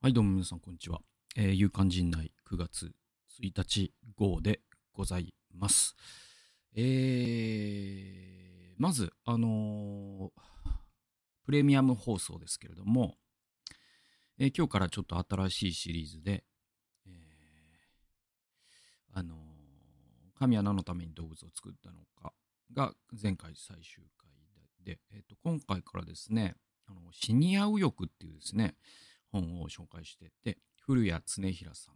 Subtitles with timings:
[0.00, 1.00] はい、どうも皆さん、こんにちは。
[1.34, 2.92] えー、夕刊陣内9月
[3.42, 4.60] 1日号で
[4.92, 5.96] ございます。
[6.76, 10.30] えー、まず、あのー
[11.46, 13.16] プレミアム放送ですけれども、
[14.38, 16.44] えー今日からちょっと新しいシリーズで、
[17.04, 19.38] えーあのー
[20.38, 22.32] 神は何のために動物を作ったのか
[22.72, 24.30] が前回最終回
[24.84, 26.54] で、えーと今回からですね、
[26.86, 28.76] あのシニア右翼っていうですね、
[29.32, 31.94] 本を紹介してて、古谷恒平さん、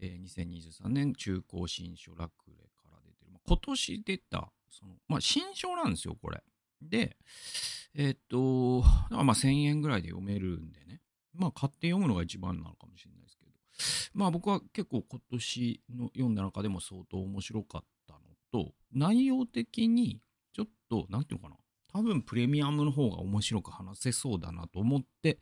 [0.00, 6.42] えー2023年中高新書ラクレから出てる、まあ今年出た、その、まあ、新書なんですよ、これ。
[6.82, 7.16] で、
[7.94, 11.00] えーっと、まあ1000円ぐらいで読めるんでね、
[11.34, 13.52] まあ買って読むのが一番なのかもしれないですけど、
[14.14, 18.20] まあ僕は結構今年の読んだ中でも相当面白かったの
[18.52, 20.20] と、内容的に
[20.52, 21.56] ちょっと、なんていうのかな、
[21.92, 25.38] 多分プレミアムの方が面白く話せそうだなと思って、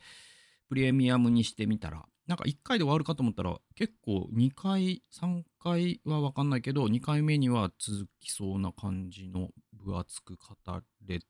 [0.75, 11.21] プレミアムにしてみたら、なんか1回で終わるかと思ったら、結構2回、3回は分かんないけど、2回目には続きそうな感じの分厚く語れ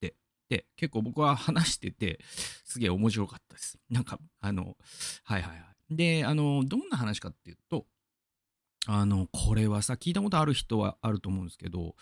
[0.00, 0.16] て、
[0.48, 2.18] で、結構僕は話してて、
[2.64, 3.78] すげえ面白かったです。
[3.90, 4.76] なんか、あの、
[5.22, 5.96] はいはいはい。
[5.96, 7.86] で、あの、どんな話かっていうと、
[8.86, 11.94] あの、これはさ、聞いたことある人はあると思うんですけど、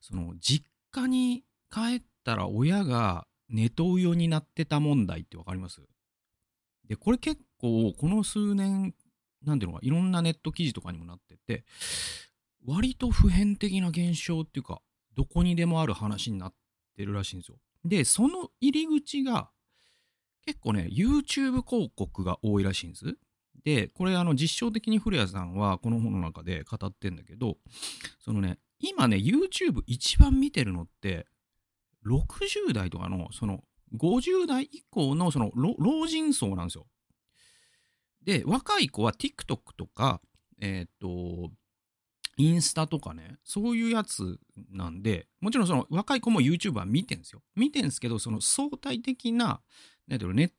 [0.00, 5.80] その、実家に帰ったら親がネトウヨになってた問題ってわかります？
[6.88, 8.94] で、これ結構、この数年、
[9.44, 11.64] なんていうのか、いろんなネット記事とかにもなってて、
[12.66, 14.80] 割と普遍的な現象っていうか、
[15.14, 16.54] どこにでもある話になっ
[16.96, 17.58] てるらしいんですよ。
[17.84, 19.50] で、その入り口が、
[20.44, 23.16] 結構ね、YouTube 広告が多いらしいんです。
[23.64, 27.58] で、これ、あの、実証的に古谷さんは、この本の中で語ってんだけど、
[28.18, 31.26] そのね、今ね、YouTube 一番見てるのって、
[32.06, 33.62] 60代とかの、その、
[33.96, 36.86] 50代以降のその老人層なんですよ。
[38.24, 40.20] で、若い子は TikTok とか、
[40.60, 41.50] えっ、と、
[42.36, 44.38] インスタとかね、そういうやつ
[44.70, 47.42] なんで、もちろんその若い子も YouTube は見てんですよ。
[47.56, 49.60] 見てんですけど、その相対的な、
[50.06, 50.50] なんていうネッ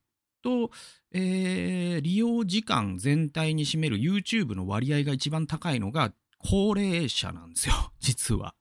[0.41, 0.71] ト、
[1.11, 8.55] えー利用時間全体に占める YouTube の割合が一番高いのが高齢者なんですよ、実は。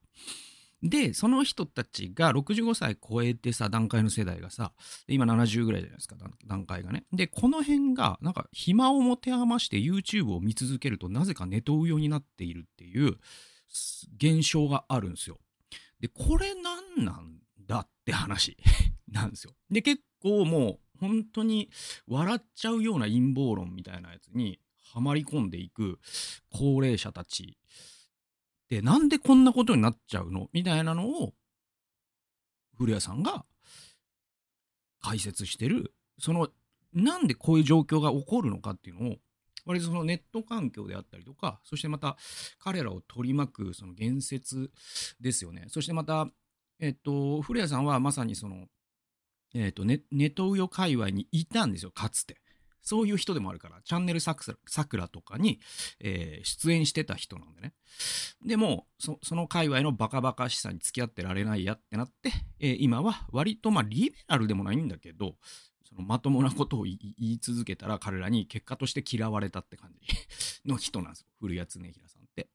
[0.82, 4.72] で、その人たちが65歳超えてさ、段階の世代がさ、
[5.08, 6.16] 今70ぐらいじゃないですか、
[6.46, 7.04] 段階がね。
[7.12, 13.16] で、この辺が、なんか暇を持て余して YouTube を見続けると、なぜかネトウヨになっているっていう
[14.16, 15.38] 現象があるんですよ。
[16.00, 18.56] で、これ何なんだって話
[19.10, 19.54] なんですよ。
[19.70, 21.70] で、結構もう、本当に
[22.06, 24.58] 笑っちゃうような陰謀論みたいなやつに
[24.92, 26.00] はまり込んでいく
[26.50, 27.56] 高齢者たち
[28.68, 30.48] で、なんでこんなことになっちゃうの？
[30.52, 31.32] みたいなのを、
[32.76, 33.44] 古谷さんが
[35.00, 36.48] 解説してる、その、
[36.92, 39.16] なんでこういう状況が起こるのかっていうのを、
[39.64, 42.16] 割とそのネット環境であったりとか、そしてまた
[42.58, 44.70] 彼らを取り巻くその言説
[45.20, 45.66] ですよね。
[45.68, 46.28] そしてまた、
[46.78, 48.66] えっと、古谷さんはまさにその、
[49.54, 52.40] えっと、ネネトウヨ界隈にいたんですよ、かつて。
[52.82, 54.56] そういう人でもあるから、チャンネルさく
[54.96, 55.60] らとかに、
[56.00, 57.74] えー出演してた人なんでね。
[58.44, 65.36] でもそ、その界隈のバカバカしさに付き合ってられないやってなって、えー今は割とまあリベラルでもないんだけど、
[65.88, 70.06] そのまともなことを言い続けたら彼らに結果として嫌われたって感じ
[70.68, 71.26] の人なんですよ。
[71.40, 72.48] 古谷恒平さんって。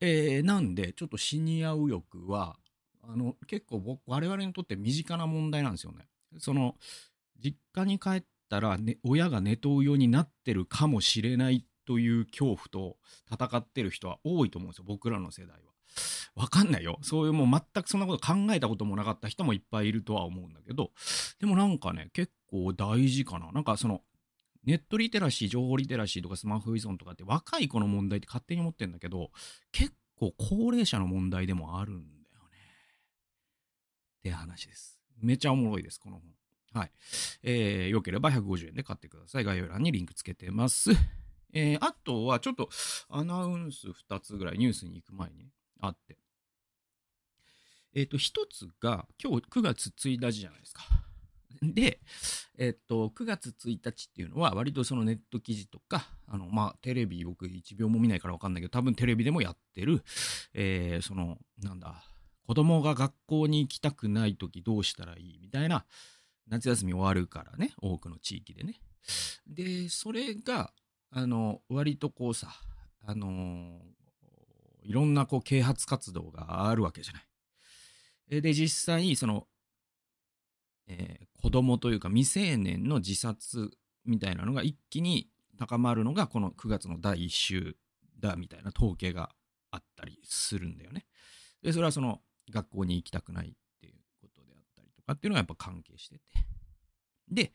[0.00, 2.58] えーなんで、ちょっとシニア右翼は、
[3.02, 6.08] あの、結構僕、我々にとって身近な問題なんですよね。
[6.38, 6.76] その、
[7.42, 12.98] 実家に帰ったら、ね、親がネトウヨになってるかもしれないという恐怖と
[13.30, 15.72] 戦ってる人は多いと思うんですよ、僕らの世代は。
[16.34, 16.98] わかんないよ。
[17.02, 20.92] そういうもう全くそんなこと考えたこともなかった人もいっぱいいるとは思うんだけど、
[21.40, 23.50] でもなんかね、結構大事かな。
[23.52, 24.02] なんかその、
[24.64, 29.30] ネットリテラシー、情報リテラシーとかスマホ依存とかって若い子の問題って勝手に思ってんだけど、
[29.72, 32.58] 結構高齢者の問題でもあるんだよね。
[34.18, 35.00] って話です。
[35.20, 36.37] めちゃおもろいです、この本。
[36.72, 36.90] はい。
[37.42, 39.44] えー、よければ150円で買ってください。
[39.44, 40.90] 概要欄にリンクつけてます。
[41.52, 42.68] えー、あとはちょっと
[43.08, 45.48] アナウンス2つぐらいニュースに行く前に
[45.80, 46.18] あって。
[47.94, 50.82] えっ、と、1つが今日9月1日じゃないですか。
[51.62, 52.00] で、
[52.58, 60.02] えっ、と、9月1日っていうのは割とそのネット記事とか、あの、まあ、テレビ僕1秒も見ないからわかんないけど、多分テレビでもやってる、
[60.54, 62.04] えー、その、なんだ、
[62.46, 65.84] 子供が学校に行きたくない時どうしたらいいみたいな、
[66.48, 68.80] 夏休み終わるからね、多くの地域でね。
[69.46, 70.72] で、それが、
[71.10, 72.48] あの、割とこうさ、
[73.02, 73.80] あの
[74.82, 78.42] いろんなこう啓発活動があるわけじゃない。
[78.42, 79.46] で、実際、その、
[80.86, 83.70] えー子供というか未成年の自殺
[84.04, 87.76] みたいなのが一気に高まるのがこの9月の第1週
[88.18, 89.30] だみたいな統計が
[89.70, 91.06] あったりするんだよね。
[91.62, 93.54] で、それはその学校に行きたくない
[95.08, 96.22] かっていうのがやっぱ関係してて。
[97.30, 97.52] で、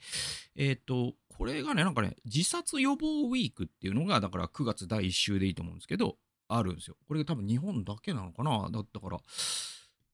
[0.56, 6.18] えっ、ー、と、これがね、なんかね、自殺予防ウィークっていうのが、だから9月第1週でいいと思うんですけど、
[6.48, 6.98] あるんですよ。
[7.08, 9.20] これが多分日本だけなのかなだったから、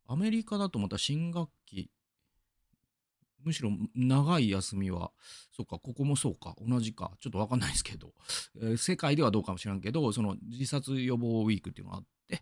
[0.07, 1.91] アメリカだとまた新学期、
[3.44, 5.12] むしろ長い休みは、
[5.56, 8.13] そうか、ここもそうか、同じか、ちょっとわかんないですけど、
[8.62, 12.41] えー、世界ではどうかもしれんけど、その自殺予防ウィークっていうのがあって、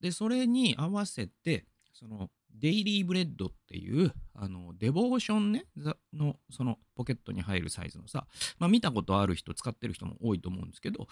[0.00, 5.66] で、それに合わせて、その、デイリーブレッドっていう、あの、デボーションね、
[6.12, 8.26] の、その、ポケットに入るサイズのさ、
[8.58, 11.06] まあ、見たことある人、使ってる人も多いと思うんですけど、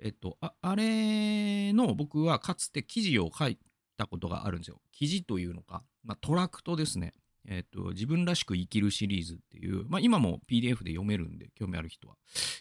[0.00, 3.58] えっと、ああれの、僕はかつて記事を書い
[3.96, 4.80] たことがあるんですよ。
[4.92, 7.12] 記事というのか、まあ、トラクトですね。
[7.50, 12.16] えっと、自分らしく生きるシリーズっていう、まあ、今も PDF で読めるんで、興味ある人は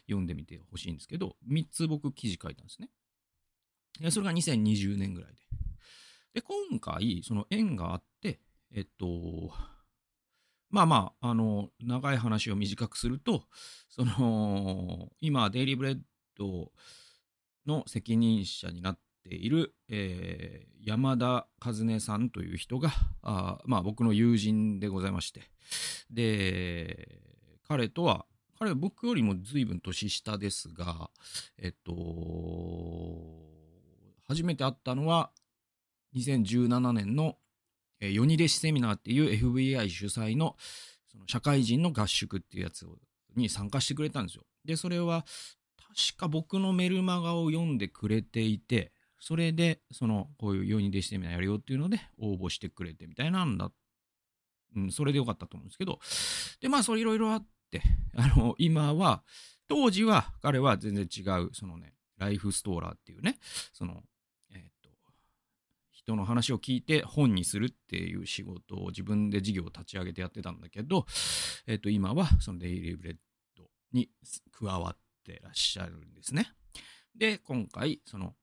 [0.05, 2.89] 読んでみてほしいんですけど、3つ僕記事書いたんですね。
[4.11, 5.41] それが2020年ぐらいで。
[6.33, 8.39] で、今回、その縁があって、
[8.73, 9.51] えっと、
[10.69, 13.43] まあまあ、あの、長い話を短くすると、
[13.89, 15.99] その、今、デイリーブレッ
[16.37, 16.71] ド
[17.65, 22.91] の責任者になっている、えー、山田和音さんという人が、
[23.21, 25.41] あまあ僕の友人でございまして、
[26.09, 27.21] で、
[27.67, 28.25] 彼とは、
[28.57, 31.11] 彼は僕よりも随分年下ですが、
[31.57, 31.93] えっと、
[34.27, 35.31] 初めて会ったのは、
[36.15, 37.37] 2017年の、
[37.99, 40.55] えー、ヨニ弟子セミナーっていう FBI 主催の
[41.11, 42.85] その社会人の合宿っていうやつ
[43.35, 44.43] に参加してくれたんですよ。
[44.65, 45.25] で、それは
[45.77, 53.71] 確か僕のメルマガを読んでくれていて、それで、その、こういう世に弟子セミナーやるよっていうので応募してくれてみたいなんだ。
[54.75, 55.99] うん、それでよかったと思うんですけど、
[56.61, 57.81] で、まあ、それいろいろあって、
[58.15, 59.23] あの、今は、
[59.67, 63.37] 当時は彼は全然違う、そのね、ライフストーラーっていうね、
[63.73, 64.03] その、
[66.07, 71.05] 人の話を聞いて本にするっていう仕事を自分で事業を立ち上げてやってたんだけど、
[71.67, 73.15] えっ、と、今はそのデイリーブレッ
[73.57, 74.09] ドに
[74.57, 76.47] 加わってらっしゃるんですね。
[77.13, 78.35] で、今回、その、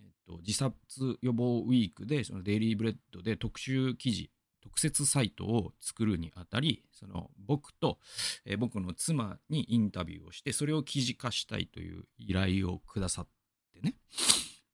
[0.00, 0.74] えっ、と、自殺
[1.22, 8.00] 予防ウィークで、そのデイリーブレッドで特集記事、特設サイトを作るにあたり、その僕と、
[8.44, 13.28] えー、僕の妻にインタビューをして、それを記事化したいという依頼をくださっ
[13.72, 13.94] てね。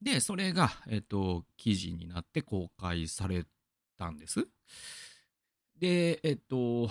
[0.04, 3.46] で、それが、えっ、と、記事になって公開され
[3.96, 4.46] たんです。
[5.80, 6.90] で、えっ、と、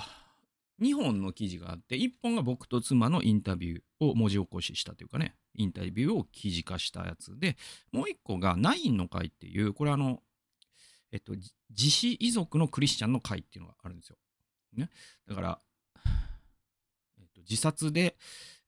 [0.81, 7.55] 2本の記事があって、1本が僕と妻のインタビューを文字起こししたというかね、インタビューを記事化したやつで、
[7.91, 10.23] もう1個がナインの会っていう、これあの、
[11.11, 11.33] えっと、
[11.69, 14.17] 自死遺族のクリスチャンの会っていうのがあるんですよ。
[14.75, 14.89] ね。
[15.27, 15.61] だから、
[17.19, 18.17] えっと、自殺で、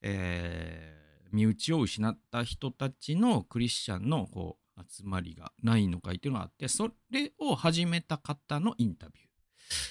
[0.02, 9.26] えー身内を失った人たちのクリスチャンのこう集まりがないのかいっていうのがあってそれを始めた方のインタビュー。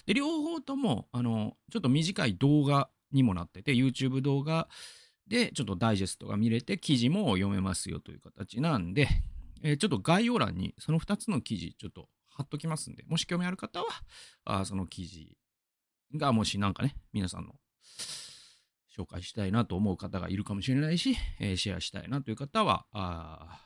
[0.05, 4.67] で両方ともあのちょっと短い動画にもなってて YouTube 動画
[5.27, 9.07] でちょっとダイジェストが見れて記事も読めますよという形なんで、
[9.63, 13.87] えー、ちょっと概要欄にその2つの記事ちょっと貼っときますんでもし興味ある方は
[14.43, 15.35] あその記事
[16.15, 17.55] がもしなんかね皆さんの
[18.95, 23.59] 紹介したいなと思う方がいるかもしれないし、えー、シェアしたいなという方は、あ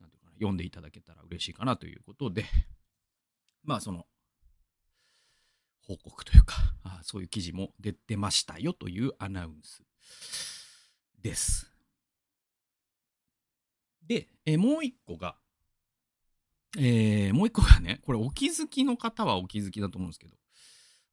[0.00, 2.44] なんていうかな、読んでいただけたら嬉しいかなということで、
[3.62, 4.06] まあその、
[5.86, 9.82] 報告というか、あそういう記事も出てましたよというアナウンス
[11.22, 11.72] です。
[14.06, 15.36] で、えー、もう一個が、
[16.76, 20.34] えー、もう一個がね、これお気づきの方はお気づきだと思うんですけど、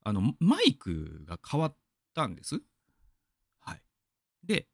[0.04, 1.76] あの、マイクが変わっ
[2.14, 2.62] たんです。
[4.46, 4.68] で、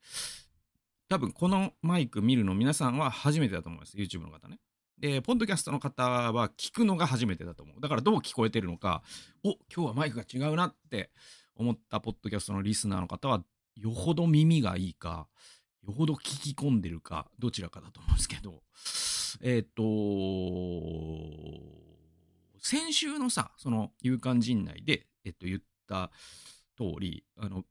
[1.10, 3.98] 多分このマイク見るの皆さんは初めてだと思います。
[3.98, 4.60] YouTube の方ね。
[4.98, 7.82] で、ポッドキャストの方は聞くのが初めてだと思う。
[7.82, 9.02] だからどう聞こえてるのか、
[9.44, 11.10] お今日はマイクが違うなって
[11.56, 13.44] 思ったポッドキャストのリスナーの方は、
[13.76, 15.28] よほど耳がいいか、
[15.86, 18.62] よほど聞き込んでるか、どちらかだと思うんですけど、
[19.42, 19.84] えっ、ー、と、
[22.60, 26.12] 先週のさ、その勇敢陣内で、えっと、言った
[26.78, 27.64] 通り、あの、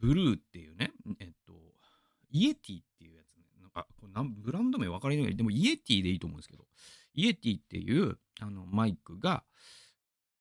[0.00, 1.52] ブルーっていうね、えっと、
[2.30, 5.36] イエティっていうやつね、なんか、これブランド名分かりにくい。
[5.36, 6.64] でも、イエティでいいと思うんですけど、
[7.14, 9.42] イエティっていうあのマイクが、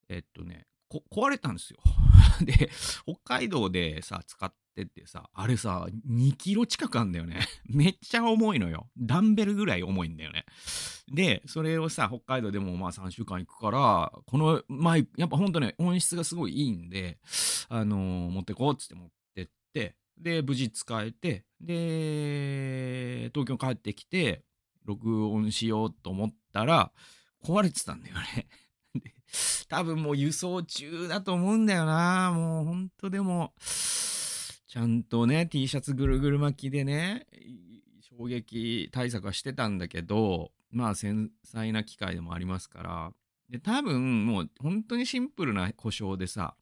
[0.10, 0.68] えっとね、
[1.12, 1.80] 壊れたんですよ。
[2.42, 2.70] で、
[3.06, 7.40] 北海道でさ、使っててさ、あれさ、2キロ近くあんだよね。
[7.66, 8.90] めっちゃ重いのよ。
[8.98, 10.46] ダンベルぐらい重いんだよね。
[11.08, 17.20] で、それをさ、北海道でもまあ3週間行くから、このマイク、やっぱほんとね、音質がすごいいいんで、
[17.70, 19.16] あのー、持ってこうっつって持って、
[20.18, 24.44] で、無事使えて、で、東京帰ってきて、
[24.86, 26.92] 録音しようと思ったら、
[27.44, 28.48] 壊れてたんだよね。
[29.68, 32.32] 多分もう輸送中だと思うんだよな。
[32.34, 37.28] もうほんとでも、ちゃんとね、T シャツぐるぐる巻きでね、
[38.02, 43.12] 衝撃対策はしてたんだけど、まあ繊細な機械でもありますから、
[43.50, 46.56] で、多分もう本当にシンプルな故障でさ、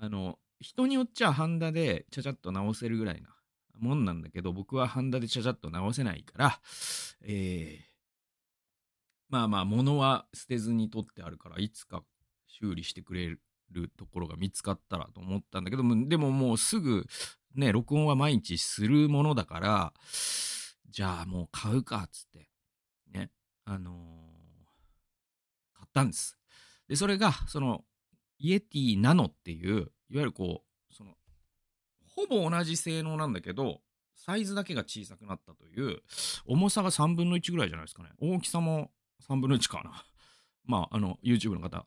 [0.00, 3.28] あの、人によっちゃハンダでちゃちゃっと直せるぐらいな
[3.78, 6.60] もんなんだけど、僕はハンダでちゃちゃっと直せないから、
[7.22, 7.92] えー、
[9.28, 12.02] まあまあ、物は捨てずに取ってあるから、いつか
[12.46, 13.36] 修理してくれ
[13.70, 17.06] るところが見つかったらと思ったんだけど、でももうすぐ、
[17.54, 19.92] ね、録音は毎日するものだから、
[20.88, 22.48] じゃあもう買うか、っつって、
[23.10, 23.30] ね、
[23.64, 23.94] あのー、
[25.74, 26.38] 買ったんです。
[26.88, 27.84] で、それが、その、
[28.38, 31.12] イエティナノっていう、いわゆるこう、その、
[32.14, 33.80] ほぼ同じ性能なんだけど、
[34.14, 36.02] サイズだけが小さくなったという、
[36.46, 38.10] 重さが3分の1ぐらいじゃないですかね。
[38.20, 38.90] 大きさも
[39.26, 40.04] 3分の1かな。
[40.64, 41.86] まあ、あの、YouTube の方、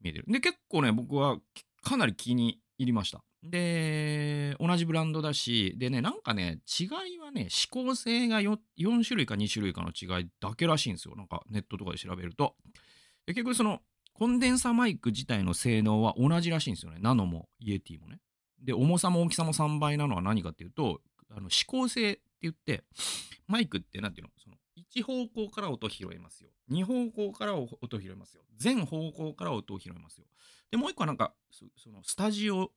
[0.00, 0.24] 見えてる。
[0.26, 1.38] で、結構ね、僕は
[1.82, 3.22] かなり気に入りました。
[3.42, 11.14] で、同じブランドだし、でね、なんかね、違いはね、指向性が 4, 4種類か2種類かの違いだけらしいんですよ。
[11.14, 12.56] なんかネットとかで調べると。
[13.26, 13.82] 結局その、
[14.20, 16.98] コンデンサマイク自体の性能は同じらしいんですよね。
[17.00, 18.18] ナノもイエティもね。
[18.62, 21.00] で、重さも大きさも3倍なのは何かっていうと、
[21.30, 22.84] あの指向性って言って、
[23.46, 24.32] マイクって何ていうの？
[24.36, 24.56] その
[24.94, 26.50] 1方向から音拾いますよ。
[26.70, 28.42] 2方向から音拾いますよ。
[28.58, 30.26] 全方向から音を拾いますよ。
[30.70, 32.72] で、もう一個はなんか、そのスタジオ、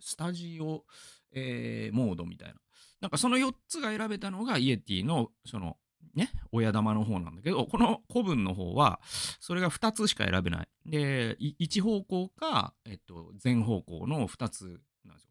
[0.00, 0.82] スタジオ、
[1.30, 2.54] えー、モードみたいな。
[3.00, 5.76] なんかその4つが選べたのがイエティの、その、
[6.14, 9.00] ね、親玉の方なんだけど、この古文の方は、
[9.40, 10.68] それが2つしか選べない。
[10.86, 15.30] で、1方向か、えっと、全方向の2つなんですよ。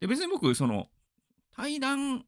[0.00, 0.88] で、別に僕、その、
[1.54, 2.24] 対談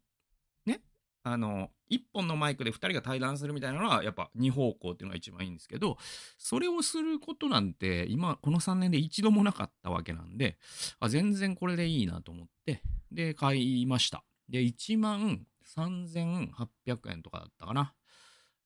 [0.66, 0.80] ね
[1.22, 5.98] あの、1本のマイクで2人が対談するみたいなのは、やっぱ2方向っていうのが一番いいんですけど、
[6.38, 10.58] それをすることなんて、今、この3年で一度もなかったわけなんで、
[10.98, 12.82] あ全然これでいいなと思って、
[13.12, 14.24] で、買いました。
[14.48, 17.94] で、1万3800円とかだったかな。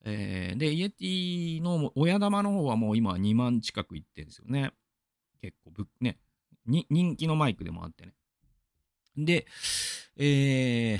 [0.04, 4.72] えー、で、イエティの親玉の方はもう今2万近くいってるんですよね。
[5.40, 6.18] 結構ぶ、ね、
[6.66, 8.14] 人気のマイクでもあってね。
[9.16, 9.46] で、
[10.16, 10.98] え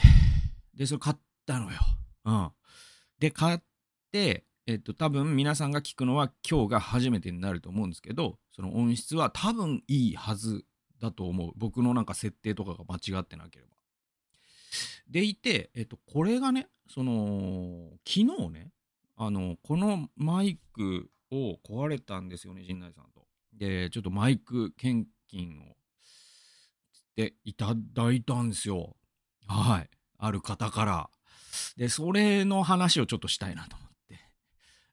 [0.74, 1.78] ー、で、それ買っったのよ。
[2.24, 2.50] うん。
[3.20, 3.58] で、買っ
[4.10, 10.64] て、えっと、多分皆さんが聞くのは今日が初めてになると思うんですけど、その音質は多分いいはず
[11.00, 11.52] だと思う。
[11.56, 13.75] 僕のなんか設定とかが間違ってなければ。
[15.08, 18.72] でいて、えっと、これがね、その、昨日ね、
[19.16, 23.26] あの、このマイクを壊れたんですよね、陣内さんと。
[23.52, 25.76] で、ちょっとマイク献金を
[26.92, 28.96] していただいたんですよ。
[29.46, 29.90] はい。
[30.18, 31.10] ある方から。
[31.76, 34.20] で、それの話をちょっとしたいなと思って。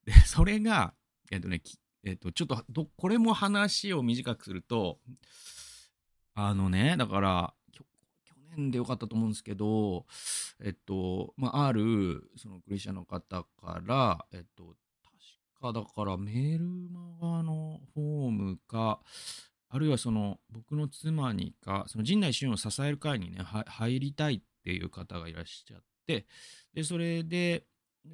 [0.06, 0.94] で、それが、
[1.32, 1.62] えっとね、
[2.04, 5.00] えっと、ちょっと、これも話を短くすると、
[6.36, 7.54] あのね、だから、
[8.58, 10.06] でよかったと思うんですけど、
[10.64, 19.02] えっと、まあ、ある、そのクリスチャンの方から、えっと、確かだからメールマガのフォームか、
[19.70, 26.28] あるいはその僕の妻にか、その陣内俊を支える会にね、入りたいっていう方がいらっしゃって、
[26.74, 27.66] で、それで、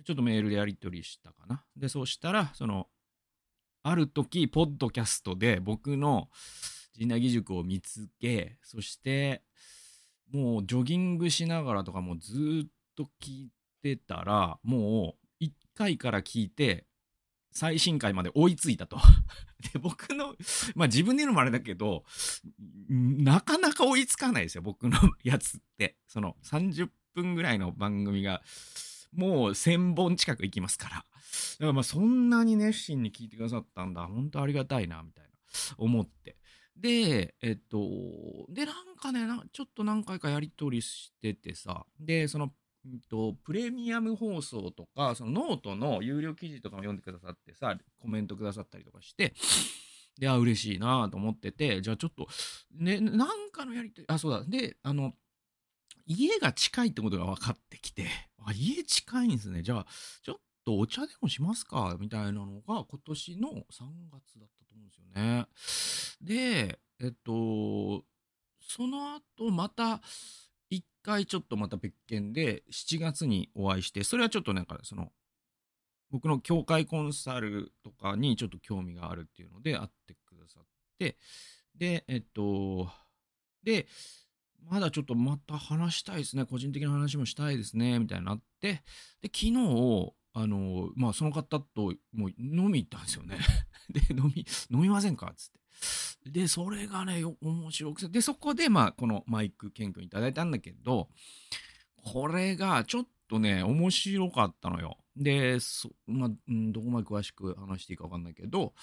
[0.05, 1.65] ちょっとメールでやり取りしたかな。
[1.75, 2.87] で、そうしたら、その、
[3.83, 6.29] ある時、ポッドキャストで僕の
[6.93, 9.43] 陣内義塾を見つけ、そして、
[10.31, 13.49] もうジョギングしながらとかもうずっと聞い
[13.81, 16.85] てたら、もう1回から聞いて、
[17.51, 18.97] 最新回まで追いついたと。
[19.73, 20.35] で、僕の、
[20.75, 22.03] まあ自分で言うのもあれだけど、
[22.89, 25.97] なかなか追いつかないですよ、僕のやつって。
[26.07, 28.41] その30分ぐらいの番組が、
[29.11, 30.95] もう1000本近く行きますから。
[30.97, 31.05] だか
[31.59, 34.05] らまあそんなに熱心に聞いてくださったんだ。
[34.05, 35.31] 本当ありがたいな、みたいな
[35.77, 36.37] 思って。
[36.79, 37.79] で、えっと、
[38.49, 39.21] で、なんかね
[39.51, 42.51] ちょっと何回かやり取りしててさ、で、その、
[42.85, 49.33] うんと、プレミアム放送とか、そのノートの有料記事とかも読んでくださってさ、コメントくださったりとかして、
[50.17, 52.27] で、あ、嬉しいなと思ってて、じゃあちょっと、
[52.77, 54.43] ね、なんかのやりとり、あ、そうだ。
[54.45, 55.13] で、あの、
[56.05, 58.07] 家が近いってことが分かってきて、
[58.39, 59.61] あ、家近いんですね。
[59.61, 59.87] じゃあ、
[60.23, 61.95] ちょっとお茶でもしますか？
[61.99, 63.53] みたいなのが今年の3
[64.11, 65.47] 月だったと思うんですよね。
[66.21, 68.03] で、えっと、
[68.61, 70.01] その後また、
[70.69, 75.11] 一回ちょっとまた別件で7月にお会いして、それはちょっとなんかその、
[76.11, 80.63] 僕の教会コンサルとかにちょっと興味があるっていうので会ってくださっ
[80.97, 81.17] て、
[81.75, 82.89] で、えっと、
[83.63, 83.87] で、
[84.69, 86.45] まだちょっとまた話したいですね。
[86.45, 87.97] 個人的な話もしたいですね。
[87.99, 88.83] みたいになって、
[89.21, 93.39] で、昨日、あの、まあ、その方ともう飲み行ったんですよね。
[93.89, 95.33] で、飲み、飲みませんか？
[95.35, 95.51] つっ
[96.23, 96.29] て。
[96.29, 101.09] で、それがね、面白くて、で、そこで、まあ、このマイク謙虚にいただいたんだけど、
[101.95, 104.97] これがちょっとね、面白かったのよ。
[105.15, 108.73] で、そまあ、どこまで詳しく話していいかわかんないけど、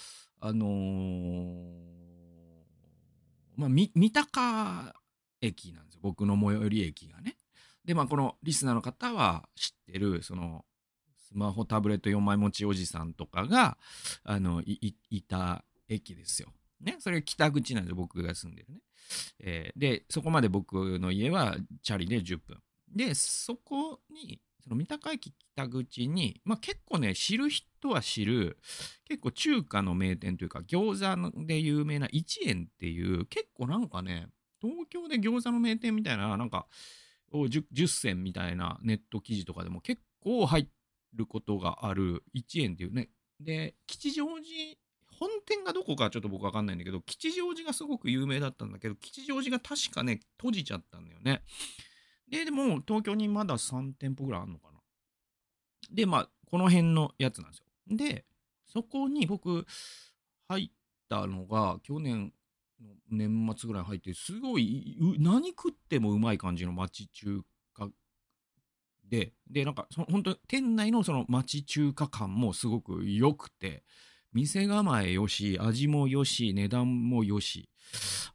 [0.40, 1.70] あのー、
[3.56, 4.94] まあ、三鷹
[5.40, 6.00] 駅なんですよ。
[6.02, 7.36] 僕の最寄り駅がね。
[7.84, 10.64] で、まあ、このリスナーの方は知ってる、その、
[11.36, 13.76] マホ、タブレット4枚持ちおじさんとかが、
[14.24, 16.48] あの、い、た駅ですよ。
[16.80, 16.96] ね？
[16.98, 17.92] それが北口なんで。
[17.94, 18.80] 僕が住んでるね。
[19.40, 22.58] えー、で、そこまで僕の家はチャリで10分。
[22.94, 28.58] で、そこに、その三鷹駅北口に、まあ結構ね、知る人は知る、
[29.04, 34.28] 結構中華の名店というか、餃子で有名な一円っていう、結構なんかね、
[34.60, 36.66] 東京で餃子の名店みたいな、なんか
[37.32, 40.66] 10、10銭みたいなネット記事とかでも結構入っ
[41.16, 43.10] ることがある1円っていうね。
[43.40, 44.76] で、吉祥寺、
[45.18, 51.42] 本店がどこかちょっと僕わかんないんだけど、吉祥寺がすごく有名だったんだけど、吉祥寺が確かね、閉じちゃったんだよね。
[52.28, 54.80] で、でも東京にまだ3店舗ぐらいあるのかな。
[55.90, 57.96] で、まあ、この辺のやつなんですよ。
[57.96, 58.24] で、
[58.66, 59.64] そこに僕、
[60.48, 60.70] 入っ
[61.08, 62.32] たのが、去年
[62.80, 67.55] の年末ぐらい入って、すごい、何食ってもうまい感じの町中華
[69.08, 73.84] で、で、なんか、その本当店内のその町中華感もすごく良くて、
[74.32, 77.68] 店構えよし、味もよし、値段もよし、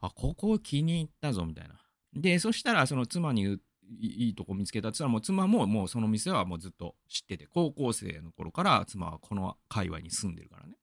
[0.00, 1.80] あ、ここ気に入ったぞ、みたいな。
[2.14, 3.58] で、そしたら、その妻に
[4.00, 10.74] いいとこ見つけたって言ったら、もう妻ももうその店はもうずっと知ってて、高校生の頃から妻はこの界隈に住んでるからね。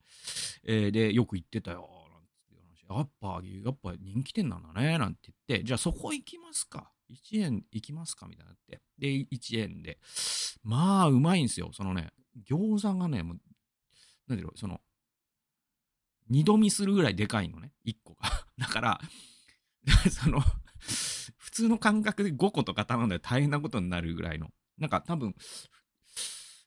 [0.65, 1.89] えー、で、よく行ってたよ。
[2.11, 6.91] なんて話やっぱ、やっぱ人気店なんだね、なんて言って、じゃあそこ行きますか。
[7.09, 8.27] 1円行きますか？
[8.27, 8.81] みたいになって。
[8.97, 9.99] で、1円で。
[10.63, 11.71] まあ、うまいんですよ。
[11.73, 12.11] そのね、
[12.47, 13.39] 餃子がね、もう、
[14.27, 14.81] なんだろう、その、
[16.29, 18.29] 二度見するぐらいでかいのね、1個が。
[18.57, 19.01] だから、
[20.11, 20.41] その、
[21.37, 24.51] 普通の感覚で5個とか頼んだら大変なことになるぐらいの。
[24.77, 25.35] なんか多分、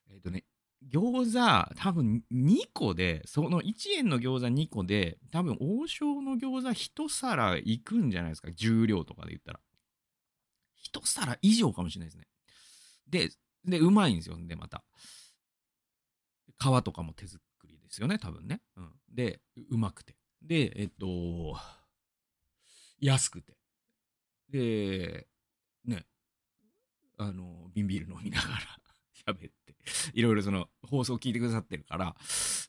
[0.09, 0.45] えっ、ー、とね、
[0.89, 8.51] 餃子多分2個で、その1円の餃子2個で、多分王将の餃子1皿いくんじゃないですか？
[8.51, 9.59] 重量とかで言ったら。
[11.05, 12.27] 皿以上かもしれないですね。
[13.07, 13.29] で、
[13.65, 14.37] で、うまいんですよ。
[14.39, 14.83] で、また。
[16.59, 18.61] 皮とかも手作りですよね、多分ね。
[18.75, 18.91] うん。
[19.09, 20.15] で、うまくて。
[20.41, 21.57] で、えっと、
[22.99, 23.57] 安くて。
[24.49, 25.27] で、
[25.85, 26.05] ね、
[27.17, 28.59] あの、瓶ビール飲みながら
[29.33, 29.75] 喋って、
[30.13, 32.15] いろいろその放送聞いてくださってるから、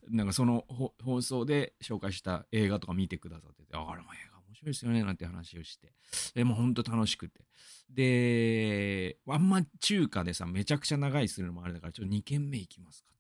[0.08, 0.66] なんかその
[1.02, 5.92] 放送で紹介した映画とか見てくださってて、あ、あれも映画面白いですよね、なんて話をして。
[6.34, 7.44] でも本当楽しくて。
[7.90, 13.14] で、あんま中華でさ、めちゃくちゃ長いするのもあれだから、ちょっと2軒目行きますかと。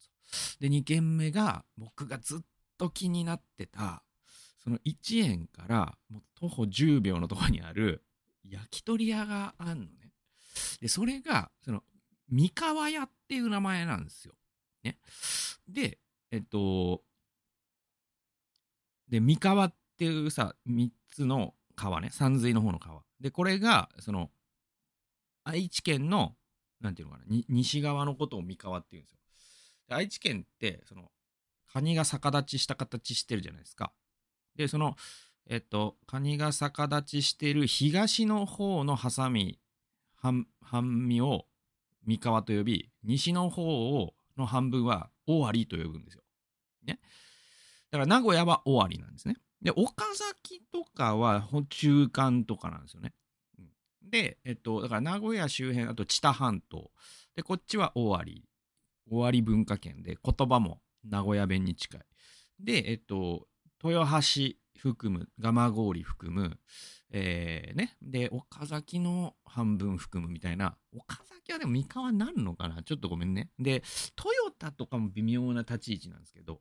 [0.60, 2.40] で、2軒目が僕がずっ
[2.78, 4.04] と気になってた、
[4.62, 8.02] その1円からもう徒歩10秒のところにある
[8.44, 10.12] 焼き鳥屋があんのね。
[10.80, 11.82] で、それが、その
[12.28, 14.34] 三河屋っていう名前なんですよ。
[14.82, 14.98] ね。
[15.68, 15.98] で、
[16.30, 17.02] えっと、
[19.08, 23.02] で、三河っていうさ、三つの川ね、山水の方の川。
[23.20, 24.30] で、これが、その、
[25.44, 26.36] 愛知県の、
[26.80, 29.18] なんていうのかな、西側のことを三河っていうんですよ。
[29.88, 31.10] で愛知県って、その、
[31.72, 33.92] カニが逆立ちした形してるじゃないですか。
[34.56, 34.96] で、その、
[35.46, 39.60] えっと、カニが逆立ちしてる東の方のハサミ、
[40.14, 40.46] 半
[41.06, 41.46] 身を
[42.06, 43.62] 三河と呼び、西の方
[44.00, 46.22] をの半分は尾張と呼ぶんですよ。
[46.84, 46.98] ね。
[47.90, 49.36] だから名古屋は尾張なんですね。
[49.64, 53.14] で、岡崎とかは中間とかなんですよね。
[54.02, 56.90] で、えっと、だから名古屋周辺、あと知多半島。
[57.34, 58.44] で、こっちは尾張。
[59.10, 62.00] 尾張文化圏で、言葉も名古屋弁に近い。
[62.60, 63.48] で、えっと、
[63.82, 66.58] 豊橋含む、蒲郡含む、
[67.16, 67.96] えー、ね。
[68.02, 70.76] で、岡崎の半分含むみたいな。
[70.92, 72.82] 岡崎はでも三河なるのかな？
[72.82, 73.50] ちょっとごめんね。
[73.56, 73.84] で、
[74.16, 76.60] トヨタとかも微妙な立ち位置なんですけど。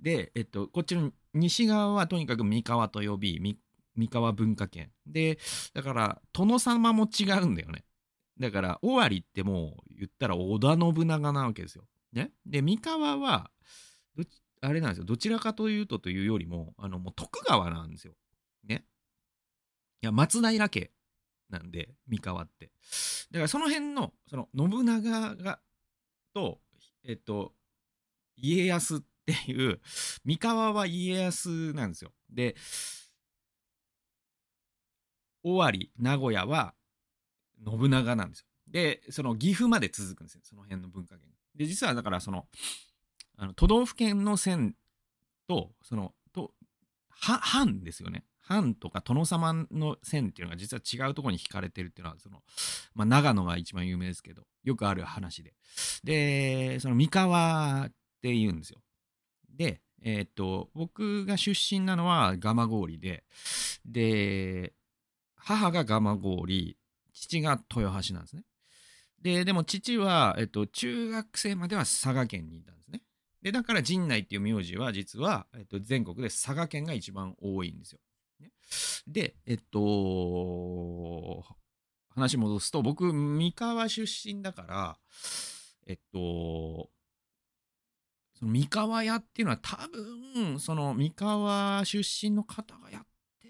[0.00, 3.56] で、えっと、こっちの西側はとにかく三河と呼び、
[3.94, 4.90] 三河文化圏。
[5.06, 5.38] で、
[5.72, 7.84] だから、殿様も違うんだよね。
[8.40, 11.84] だから、尾張ってもう言ったら織田信長なわけですよ。
[12.12, 12.32] ね。
[12.44, 13.52] で、三河は、
[14.62, 15.04] あれなんですよ。
[15.04, 18.14] どちらかというとというよりも、あの、もう徳川なんですよ。
[18.64, 18.84] ね。
[20.02, 20.90] いや、松平家
[21.48, 22.70] なんで、三河って。
[23.30, 25.60] だからその辺の、その、信長が、
[26.34, 26.60] と、
[27.04, 27.54] えっと、
[28.36, 29.80] 家康っていう、
[30.24, 32.12] 三河は家康なんですよ。
[32.30, 32.56] で、
[35.44, 36.74] 尾張、名古屋は
[37.64, 38.46] 信長なんですよ。
[38.68, 40.40] で、その岐阜まで続くんですよ。
[40.44, 41.28] その辺の文化圏。
[41.54, 42.46] で、実はだからその、
[43.36, 44.74] あの都道府県の線
[45.46, 46.52] と、その、と、
[47.08, 48.24] は、藩ですよね。
[48.42, 52.42] 藩とか殿様の線っていうのが実は違うところに引かれてるっていうのは、その、
[52.94, 55.54] まあ、長野が一番有名ですけど、よくある話で。
[56.04, 58.80] で、その三河って言うんですよ。
[59.56, 63.24] で、えー、っと、僕が出身なのは蒲郡で、
[63.84, 64.72] で、
[65.36, 66.76] 母が蒲郡、
[67.12, 68.42] 父が豊橋なんですね。
[69.22, 73.02] で、でも父は、えっと、中学生までは佐賀県にいたんですね。
[73.40, 78.00] で、だから陣内っていう名字は実は、えっと、全国で佐賀県が一番多いんですよ。
[79.06, 81.44] で、えっと、
[82.10, 84.98] 話戻すと、僕、三河出身だから、
[85.86, 86.90] えっと、
[88.34, 93.06] その三河屋っていうのは多分、その三河出身の方がやっ
[93.40, 93.48] て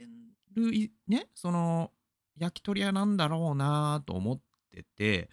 [0.55, 1.91] る、ね、その
[2.39, 5.31] 焼き鳥屋なんだろうなと思ってて、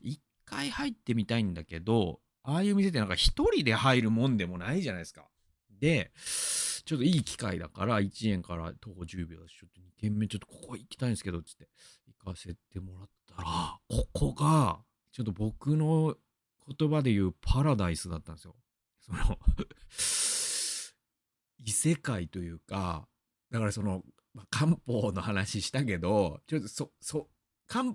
[0.00, 5.28] 一回入ってみたいんだけど、ああいう店ってなんか一人で入るもんでもないじゃないですか。
[5.70, 6.10] で、
[6.84, 11.68] ちょっといい機会だから、1円から徒歩10秒だし、ちょっと2軒目ちょっとここ行きたいんですけど、つって、
[12.06, 14.80] 行かせてもらったら、ここが、
[15.12, 16.16] ちょっと僕の
[16.78, 18.56] 言葉で言うパラダイスだったんですよ。
[19.00, 19.38] その
[21.64, 23.08] 異世界というか、
[23.50, 27.28] だからその、まあ、漢方の話したけど、ちょっとそ、そ、
[27.66, 27.94] 漢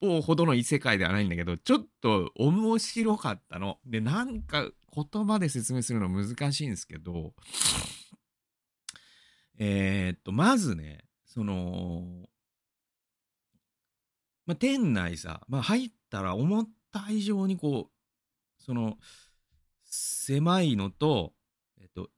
[0.00, 3.78] 方ほどの異世界ではないんだけど、ちょっと面白かったの。
[3.84, 7.34] で、なんか言葉で説明するの難しいんですけど、
[9.58, 12.28] えー、っと、まずね、その、
[14.46, 18.98] まあ、店内さ、まあ、入ったら思った以上にこう、その、
[19.84, 21.32] 狭いのと、
[21.80, 22.10] えっと、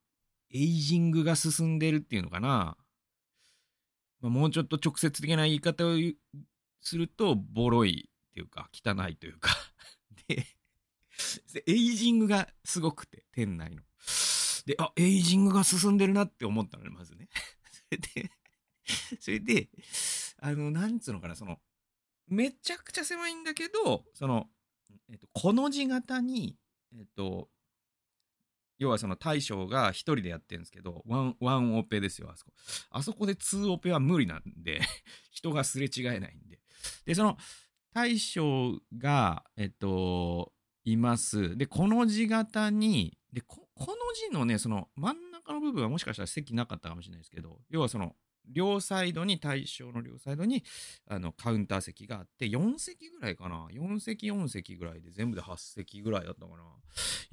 [0.50, 2.76] エイジングが進んでるっていうのかな。
[4.20, 5.96] まあ、もうちょっと直接的な言い方を
[6.80, 9.50] すると、ボロいっていうか、汚いというか
[10.28, 10.46] で、
[11.66, 13.82] エイジングがすごくて、店内の。
[14.66, 17.28] で、あ、エイジングが進んでるなって思ったのね、まずね。
[17.70, 18.30] それで、
[19.20, 19.68] それで、
[20.38, 21.60] あの、なんつうのかな、その、
[22.26, 24.50] めちゃくちゃ狭いんだけど、その、
[25.08, 26.56] えっと、コの字型に、
[26.92, 27.48] えっと、
[28.78, 32.52] 要はその大将が一人でやってるんですけど、ワン、ワンオペですよ、あそこ。
[32.90, 34.80] あそこでツーオペは無理なんで
[35.30, 36.60] 人がすれ違えないんで。
[37.04, 37.38] で、その
[37.92, 40.52] 大将が、えっと、
[40.84, 41.56] います。
[41.56, 48.16] で、この字型に、で、ここの字のね、その真ん中の部分はもしかしたら席なかったかもしれないですけど、要はその、
[48.48, 50.62] 両サイドに、対象の両サイドに、
[51.08, 56.62] あの、カウンター席があって、4席ぐらいかな ?4 席、4席ぐらいで、全部で8席ぐらいだったかな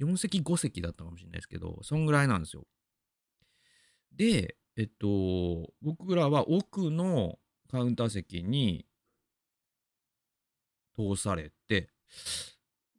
[0.00, 2.66] ?4 席、5席だったかもしれないですけど、そんぐらいなんですよ。
[4.12, 7.38] で、えっと、僕らは奥の
[7.70, 8.86] カウンター席に
[10.96, 11.90] 通されて、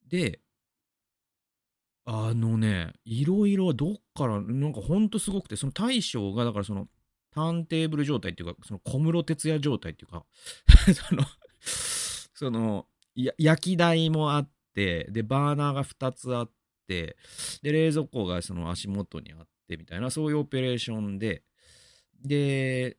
[0.08, 0.42] で、
[2.06, 6.88] あのね、いろいろどっから、なんかほんとすごくて、その大将が、だからその、
[7.32, 10.26] ターンテーブル状態っていうか、その小室哲哉状態っていうか
[10.94, 11.24] その
[12.34, 16.52] その、焼き台もあって、で、バーナーが2つあっ
[16.88, 17.18] て、
[17.62, 21.44] で、冷蔵庫がその足元にあってみたいな、そういうオペレーションで、
[22.24, 22.98] で、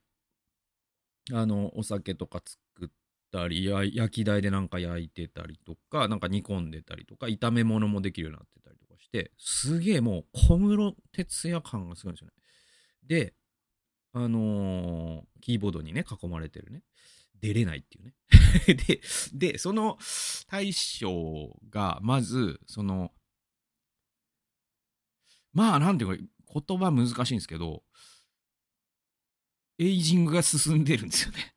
[1.33, 2.89] あの、お酒とか作っ
[3.31, 8.86] たり、焼き台でなんか焼いてたりとか、なんか煮込んでたりとか、炒め物もできるようになってたりとか。
[9.07, 12.33] して、すげえもう小室哲哉感がすごいんですよね。
[13.07, 13.35] で、
[14.13, 16.83] あのー、キーボードにね、囲まれてるね。
[17.41, 18.15] 出れないっていうね。
[18.87, 19.01] で、
[19.53, 19.99] で、その
[20.49, 23.13] 大将が、まず、その、
[25.53, 27.83] まあ、なんていうか、言葉難しいんですけど、
[29.79, 31.55] エイジングが進んでるんですよね。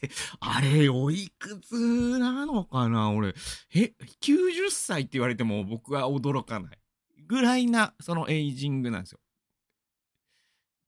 [0.40, 3.10] あれ、おいくつなのかな？
[3.10, 3.34] 俺、
[3.74, 6.78] え、90歳って言われても僕は驚かない。
[7.26, 9.20] ぐらいな、そのエイジングなんですよ。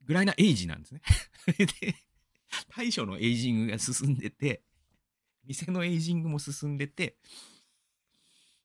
[0.04, 1.02] ぐらいなエイジなんですね。
[1.80, 1.94] で、
[2.68, 4.62] 大将のエイジングが進んでて、
[5.44, 7.16] 店のエイジングも進んでて、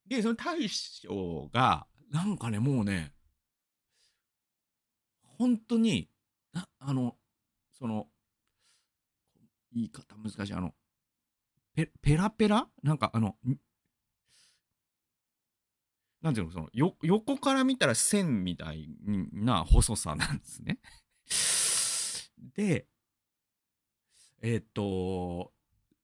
[0.07, 3.13] で、その大将が、なんかね、もうね、
[5.21, 6.09] 本当に、
[6.79, 7.17] あの、
[7.73, 8.07] その、
[9.75, 10.53] 言い方難しい。
[10.53, 10.73] あの、
[11.75, 12.67] ペペラペラ？
[12.81, 13.35] なんかあの、
[16.21, 18.89] なんていうの、そのよ、横から見たら線みたい
[19.33, 20.79] な細さなんですね。
[22.55, 22.87] で、
[24.41, 25.51] えっ、と、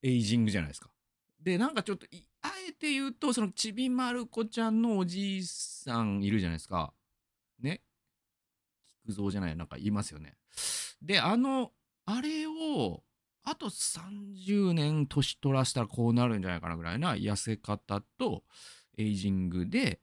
[0.04, 0.92] エイジングじゃないですか。
[1.40, 2.06] で、なんかちょっと、
[2.42, 6.94] あえて言うと、そのちびまる子ちゃんのおじいさんいるじゃないですか。
[7.60, 7.82] ね？
[9.06, 10.36] 菊蔵じゃない、なんかいますよね。
[11.02, 11.72] で、あの、
[12.06, 13.04] あれを、
[13.44, 18.44] あと30年年取らせたらこうなるんじゃないかなぐらいな痩せ方と
[18.98, 20.00] エイジングで、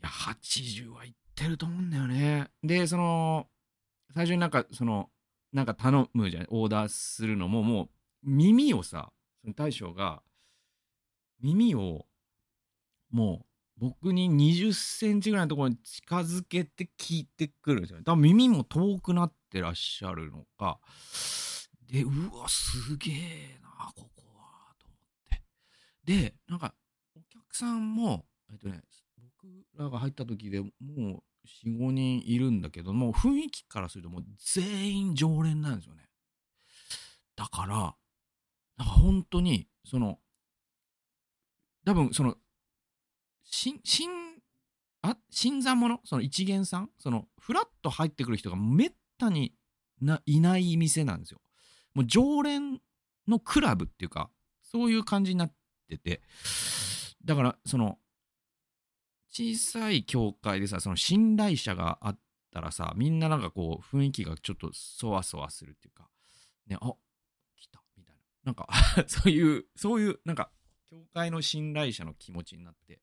[0.00, 2.48] いや、80はいってると思うんだよね。
[2.62, 3.48] で、その、
[4.14, 5.10] 最初になんか、その、
[5.52, 7.88] なんか頼むじゃない、オーダーするのも、もう、
[8.22, 10.22] 耳をさ、その大将が、
[11.40, 12.06] 耳を、
[13.10, 18.04] もう、僕に20センチぐらいのところに近づけて聞いてくるんですよね。
[18.04, 20.78] 多分耳も遠くなってらっしゃるのか、
[21.94, 25.44] で、うわ、すげえな、ここは、と思って。
[26.04, 26.74] で、なんか、
[27.14, 28.82] お客さんも、えっとね、
[29.22, 29.46] 僕
[29.78, 31.22] らが入った時でもう
[31.64, 34.24] 4、5人いるんだけども、雰囲気からするともう
[34.56, 36.08] 全員常連なんですよね。
[37.36, 37.94] だから、なん
[38.78, 40.18] か本当に、その、
[41.86, 42.34] 多分その、
[43.44, 44.10] 新、新、
[45.02, 46.00] あ、新参者？
[46.02, 46.90] その一元さん？
[46.98, 49.54] その、フラッと入ってくる人がめったに
[50.00, 51.40] ないない店なんですよ。
[51.94, 52.80] もう常連
[53.28, 54.30] のクラブっていうか、
[54.62, 55.52] そういう感じになっ
[55.88, 56.20] てて、
[57.24, 57.98] だから、その、
[59.30, 62.18] 小さい教会でさ、その信頼者があっ
[62.52, 66.08] たらさ、みんななんかこう、雰囲気がちょっとそわそわするっていうか、
[66.66, 66.92] ね、あ、
[67.56, 68.20] 来た、みたいな。
[68.44, 68.68] なんか
[69.08, 70.50] そういう、そういう、なんか、
[70.88, 73.00] 教会の信頼者の気持ちになって、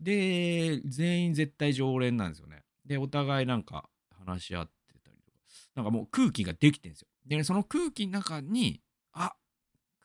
[0.00, 2.64] で、全員絶対常連なんですよね。
[2.84, 5.38] で、お互いなんか話し合ってたりとか、
[5.76, 7.08] なんかもう空気ができてんですよ。
[7.26, 8.80] で、ね、その空気の中に、
[9.12, 9.34] あ、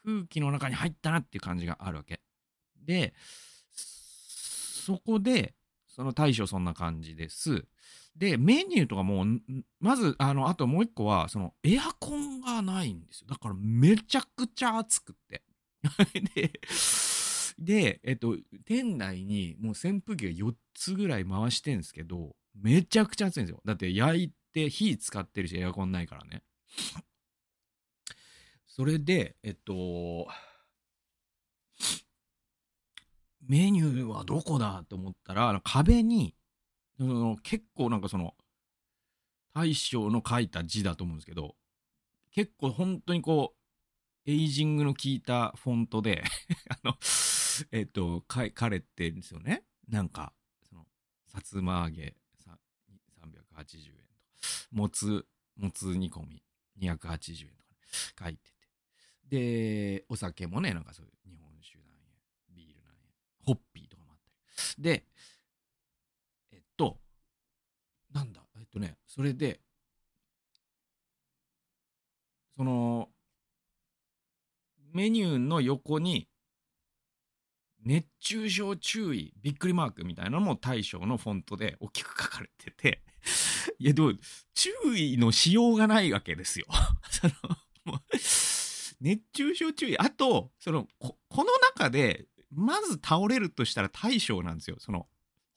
[0.06, 2.22] 空気の中に入ったなっていう感じがあるわけ。
[2.86, 3.14] で、
[3.72, 5.54] そこで、
[5.88, 7.66] その大将そんな感じです。
[8.16, 9.42] で、メニューとかもう、
[9.80, 13.28] まず、あの、あともう一個は、その、エアコンがないんですよ。
[13.30, 15.44] だからめちゃくちゃ暑くって。
[16.36, 16.52] で、
[17.58, 23.62] で、えっと、店内にもう扇風機が4つぐらい回してんですけど、めちゃくちゃ暑いんですよ。
[23.66, 26.44] だって焼いて火使ってるし、エアコンないからね。
[28.80, 30.30] それで、えっと、
[33.46, 36.34] メニューはどこだと思ったら、壁に、
[36.98, 38.36] その結構なんかその、
[39.54, 41.58] 大将の書いた字だと思うんですけど、
[42.32, 43.54] 結構本当にこ
[44.26, 46.24] う、エイジングの効いたフォントで
[46.72, 46.98] あの、
[47.74, 49.65] えっと、書かれてるんですよね。
[49.89, 50.32] なんか、
[50.63, 50.88] その、
[51.28, 52.15] さつま揚げ
[52.46, 54.15] 380円と
[54.72, 56.42] もつ、もつ煮込み
[56.80, 57.78] 280円とか、ね、
[58.18, 58.59] 書いてて。
[59.30, 61.96] で、お酒もね、なんかそういう日本酒なんや、
[62.56, 62.98] ビールなんや、
[63.46, 64.32] ホッピーとかもあった
[64.78, 64.84] り。
[64.84, 65.06] で、
[66.52, 66.98] えっと、
[68.12, 69.62] なんだ、えっとね、それで、
[72.58, 73.10] その、
[74.94, 76.28] メニューの横に、
[77.86, 83.02] 熱中症注意、びっくりマークみたいなのも大将のフォントで大きく書かれてて
[83.80, 84.13] いや、でも、
[84.54, 86.65] 注意のしようがないわけですよ。
[87.10, 87.34] その、
[87.86, 88.18] もう、
[89.02, 89.98] 熱中症注意。
[89.98, 94.78] あと、そのこ、この中で、まず倒れるとしたら大将なんですよ。
[94.80, 95.08] その、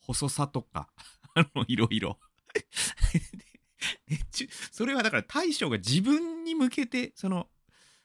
[0.00, 0.88] 細さとか、
[1.34, 2.18] あの、いろいろ。
[4.06, 7.48] 熱中、それはだから大将が自分に向けて、その、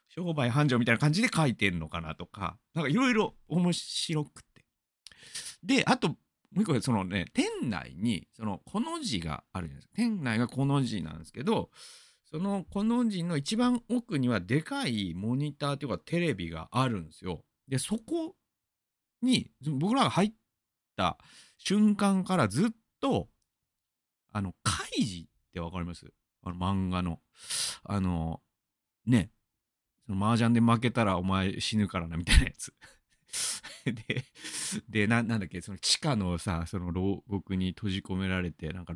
[0.10, 4.66] 商売繁盛みたいな感じで書いてんのかなとか、なんかいろいろ面白くて。
[5.62, 6.16] で、あと、も
[6.58, 9.94] う一個、そのね、店内に、その、この字があるじゃないですか。
[9.96, 11.70] 店内がこの字なんですけど、
[12.30, 17.44] その、この字の一番奥には、でかいモニターというかテレビがあるんですよ。
[17.68, 18.36] で、そこ
[19.22, 20.34] に、僕らが入っ
[20.96, 21.18] た
[21.58, 23.30] 瞬間からずっと、
[24.34, 26.06] あの、カイジってわかります？
[26.44, 27.20] あの、漫画の。
[27.84, 28.42] あの、
[29.06, 29.32] ね、
[30.06, 32.74] その麻雀で負けたらお前死ぬからなみたいなやつ。
[33.86, 34.26] で、
[34.90, 38.94] でな、なんだっけ、その地下のさ、その牢獄に閉じ込められて、なんか、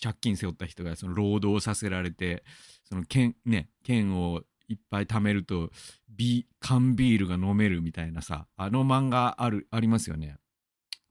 [0.00, 2.44] 借金背負った人がその労働させられて、
[2.84, 5.70] その剣、ね、剣をいっぱい貯めると、
[6.08, 10.36] ビ、缶ビールが飲めるみたいなさ、あの漫画ある、ありますよね。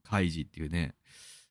[0.04, 0.94] カイジっていうね。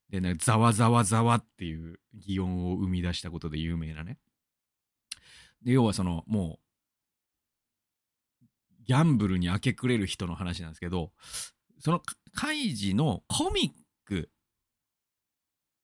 [0.09, 4.17] で、ね、ざわざわざわっていう擬音を生み出したことで有名なね。
[5.63, 8.45] で、要はその、もう、
[8.83, 11.11] ギャンブルに明け暮れる人の話なんですけど、
[11.79, 12.01] その
[12.33, 14.29] カイジのコミック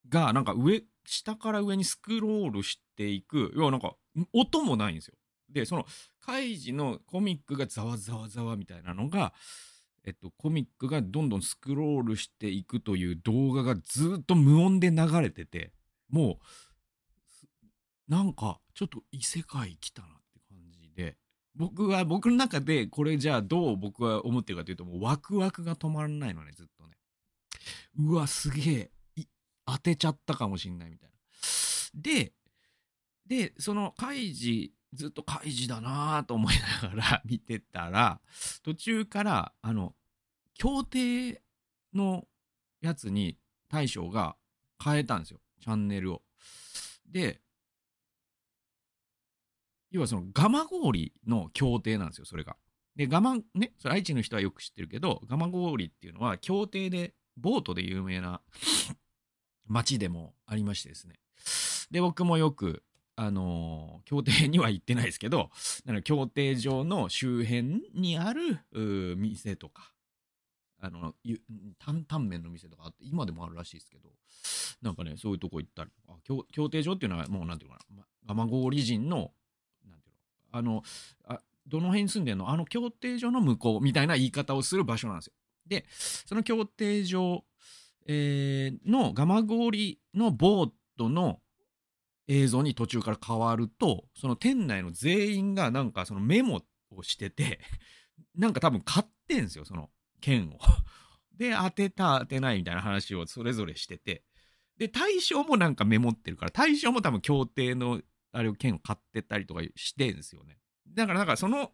[0.09, 3.95] がなんか上、下から上にスクロールしていく、要はなんか
[4.33, 5.15] 音もないんですよ。
[5.49, 5.85] で、その
[6.19, 9.33] カイジのコミックがざわざわざわみたいなのが、
[10.03, 15.71] えっと、コミックがどんどんスクロールしていくという動画がずっと無音で流れてて、
[16.09, 16.39] も
[18.09, 21.15] う、なんかちょっと異世界来たなって感じで、
[21.55, 26.97] 僕は、僕の中で、これじゃあどう僕は思ってるかというと、もうワクワクが止まらないのね、ずっとね。
[27.97, 28.91] うわ、すげえ、
[29.67, 31.15] 当てちゃったかもしんないみたいな。
[31.93, 32.33] で、
[33.25, 38.21] で、その、カイジずっと開示だなぁと思いながら 見てたら、
[38.63, 39.93] 途中から、あの、
[40.53, 41.43] 協定
[41.93, 42.27] の
[42.81, 44.37] やつに大将が
[44.81, 45.41] 変えたんですよ。
[45.59, 46.23] チャンネルを。
[47.05, 47.41] で、
[49.91, 52.55] 要はそのガマ氷の協定なんですよ、それが。
[52.95, 58.41] で、ガマ、ね、それ愛知の人はよく知ってるけど、ガマ氷っていうのは協定で、ボートで有名な
[59.67, 61.15] 町でもありましてですね。
[61.91, 62.83] で、僕もよく、
[63.15, 65.49] あのー協定には行ってないですけど、
[65.85, 68.59] なの協定上の周辺にある
[69.17, 69.91] 店とか、
[70.79, 71.13] あの、
[71.79, 74.09] 担々麺の店とかあって、今でもあるらしいですけど、
[74.81, 78.03] なんかね、そういうとこ行ったりとか、協協定上っていうのはもうなんていうかな、
[78.33, 79.31] ま、蒲郡人の、
[79.89, 80.15] なんていう
[80.53, 80.83] の、あの、
[81.25, 85.33] あどの辺に住んでんのあの協定上の向こうみたいな言い方をする場所なんですよ。
[85.65, 85.85] で、
[86.25, 87.43] その協定上、
[88.07, 91.39] えーの蒲郡のボートの
[92.27, 97.59] 映像に途中から変わると、その店内の全員がなんかそのメモをしてて、
[98.35, 99.89] なんか多分買ってんすよ、その
[100.21, 100.59] 剣を。
[101.37, 104.23] で、当てた当てないみたいな話をそれぞれしてて、
[104.77, 110.59] で、大将もなんかメモってるから、大将も多分協定のあれを剣を買ってたりとかしてんすよね。
[110.87, 111.73] だからなんかその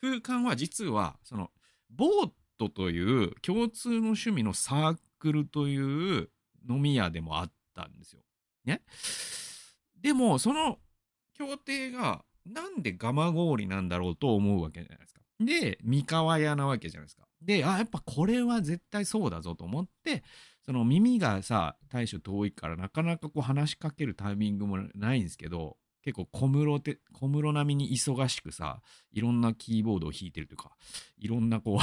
[0.00, 1.50] 空間は実は、その、
[1.90, 2.30] ボー
[2.60, 6.28] トという共通の趣味のサークルという
[6.68, 8.20] 飲み屋でもあったんですよ。
[8.66, 8.82] ね。
[9.98, 10.78] でも、その
[11.34, 15.20] 協定がなんで蒲郡なんだろうと思うわけじゃないですか。
[15.40, 17.24] で、三河屋なわけじゃないですか。
[17.40, 20.22] で、あ、やっぱこれは絶対そうだぞと思って、
[20.66, 30.72] その耳がさ、大将遠いからなかなかこう話しかけるタイミングもないんですけど、結構小室て、小室並みに忙しくさ、いろんなキーボードを弾いてるというか、
[31.18, 31.78] いろんなこう、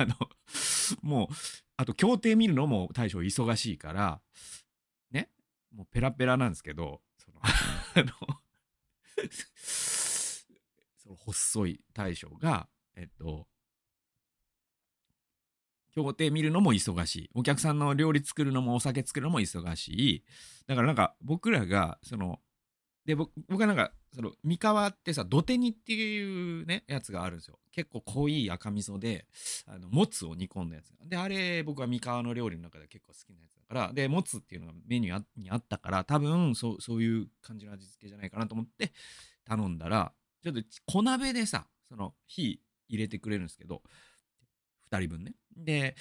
[0.00, 0.14] あの、
[1.02, 1.28] もう、
[1.76, 4.22] あと協定見るのも大将忙しいから、
[5.10, 5.30] ね、
[5.72, 8.40] もうペラペラなんですけど、その、 あの、
[10.96, 13.46] その細い大将が、えっと、
[15.92, 17.30] 協定見るのも忙しい。
[17.34, 20.24] お客さんの料理作るのもお酒作るのも忙しい。
[20.66, 22.40] だからなんか僕らが、その、
[23.04, 27.58] で、僕僕はなんか、その、三河ってさ、土手煮っていうね、やつがあるんですよ。
[27.70, 29.26] 結構濃い赤味噌で、
[29.66, 30.92] あの、もつを煮込んだやつ。
[31.08, 38.92] で、あれ、僕は三河の料理の中で結構好きなやつだから、で、もつっていうのがメニューにあったから、多分、そう、そういう感じの味付けじゃないかなと思って
[39.44, 43.82] 頼んだら、ちょっと小鍋でさ、その、火入れてくれるんですけど、
[44.90, 45.34] 2人分ね。
[45.56, 45.94] で、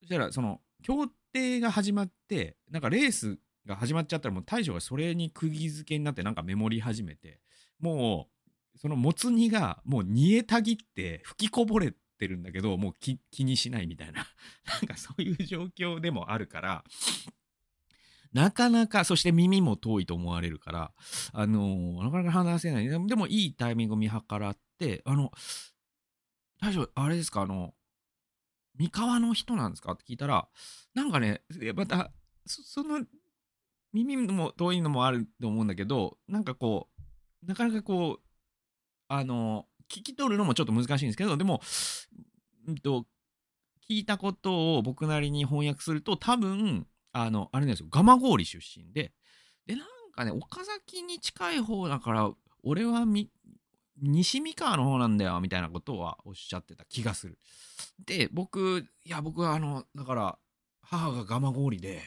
[0.00, 7.40] そしたら、その、協定が始まって、なんかレースが始まっちゃったら、もう大将がそれに釘付けになって、なんかメモり始めて、
[7.78, 8.28] も
[8.74, 14.26] う、そのもつ煮がもう煮えたぎって吹きこぼれてるんだけど、もう気にしないみたいな、
[14.72, 16.84] なんかそういう状況でもあるから、
[18.32, 20.92] なかなか、そして耳も遠いと思われるから、
[21.32, 22.88] あのなかなか話せない。
[22.88, 25.32] でも、いいタイミングを見計らって、あの、
[26.60, 27.74] 大将、あれですか、あの、
[28.76, 29.92] 三河の人なんですか？
[29.92, 30.48] って聞いたら、
[30.94, 31.42] なんかね、
[31.74, 32.12] また、
[32.46, 33.04] その、
[33.92, 36.88] 耳も遠いのもあると思うんだけど、なんかこ
[37.42, 38.28] う、なかなかこう、
[39.08, 41.60] あの、聞き取るのもちょっと難しいんですけど、でも、
[42.66, 43.06] うんと、
[43.88, 49.12] 聞いたことを僕なりに翻訳すると、多分、あの、あれなんですよ、蒲郡出身で、
[49.66, 52.30] で、なんかね、岡崎に近い方だから、
[52.62, 53.30] 俺はみ、
[54.00, 57.38] 西三河の方なんだよ、みたいなことはおっしゃってた気がする。
[58.04, 60.38] で、僕、いや、僕はあの、だから、
[60.82, 62.02] 母が蒲郡で、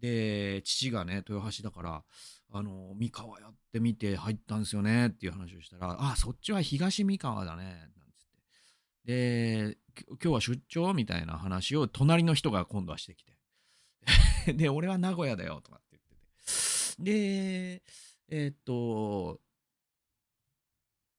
[0.00, 2.04] で、父がね、豊橋だから、
[2.50, 8.26] あの、三河やってみて入ったんですよねっていう話をしたら、あ、そっちは東三河だね、なんつっ
[9.04, 9.72] て。
[9.72, 13.36] で、今日は出張みたいな話を隣の人が今度はしてきて。
[14.54, 17.02] で、俺は名古屋だよ、とかって言ってて。
[17.02, 17.82] で、
[18.28, 19.40] えーっと、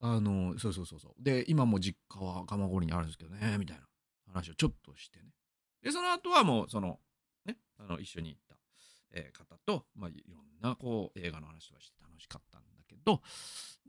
[0.02, 1.24] あの、そうそうそうそう。
[1.24, 3.84] で、今も実家は蒲郡にあるんですけどね、みたいな
[4.28, 5.26] 話をちょっとしてね。
[5.82, 7.00] で、その後はもう、その、
[7.46, 8.38] ね、あの、一緒に、
[9.14, 13.22] えー方と、まあ、いろんな、こう、映画の話とかして楽しかったんだけど、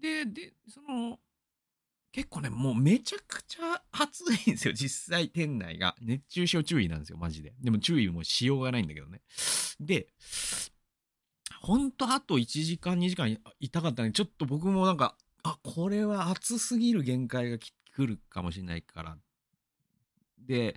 [0.00, 1.18] で、で、その、
[2.12, 5.94] 結構ね、もうめちゃくちゃ暑いんですよ、実際店内が。
[6.00, 7.54] 熱中症注意なんですよ、マジで。
[7.60, 9.20] でも注意もしようがないんだけどね。
[9.78, 10.08] で、
[11.60, 14.10] ほんとあと1時間、2時間いたかったね。
[14.10, 19.18] ちょっと僕もなんか、あ、これは暑すぎる限界が来るかもしれないから。
[20.38, 20.76] で、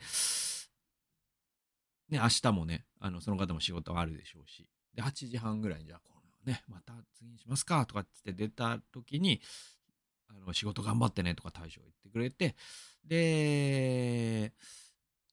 [2.13, 4.67] ね、明日もね、あの、その方も仕事あるでしょうし。
[4.93, 6.13] で、8時半ぐらいに、じゃあ、こ
[6.45, 9.41] れね、また次にしますか、とかって出た時に、
[10.29, 12.55] あの、仕事頑張ってね、とか大将が言ってくれて、
[13.03, 14.53] で、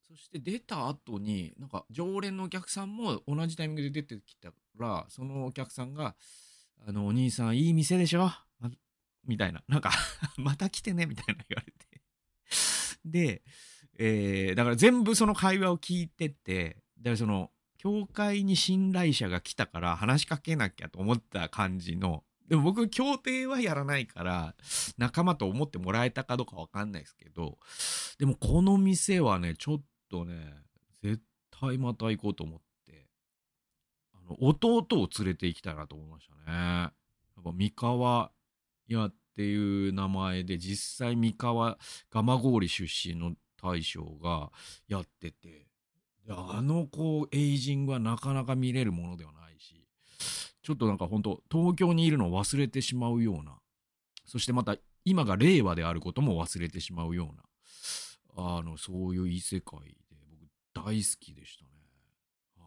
[0.09, 6.16] そして出た後に、なんか常連のお客さんも同じタイミングで出てきたら、そのお客さんが、
[6.87, 8.31] あの、お兄さんいい店でしょ？
[9.24, 9.62] みたいな。
[9.68, 9.91] なんか
[10.37, 12.03] また来てねみたいな言われて
[13.05, 13.43] で、
[14.03, 24.55] えー、だから全部その会話を聞いてて、だからその、教会に信頼者が来たから話しかけなきゃと思った感じの、でも僕、協定はやらないから、
[24.96, 27.59] 仲間と思ってもらえたかどうかわかんないですけど、
[28.18, 30.34] でもこの店はね、ちょっとね、
[31.03, 33.07] 絶対また行こうと思って、
[34.14, 36.57] あの弟を連れて行きたいなと思いましたね。
[36.57, 36.92] や
[37.40, 38.30] っぱ三河
[38.88, 41.78] 屋っていう名前で、実際三河
[42.11, 44.51] 蒲郡出身の大将が
[44.89, 45.67] やってて、
[46.29, 49.87] あのこう、エイジングはなかなか見れるものではないし、
[50.63, 53.59] ちょっとなんか本当東京にいるのを忘れてしまうような、
[54.27, 57.43] そしてまた今が令和であることも忘れてしまうような、
[58.59, 59.97] あの、そういう異世界で
[60.75, 61.71] 僕大好きでしたね。
[62.59, 62.65] は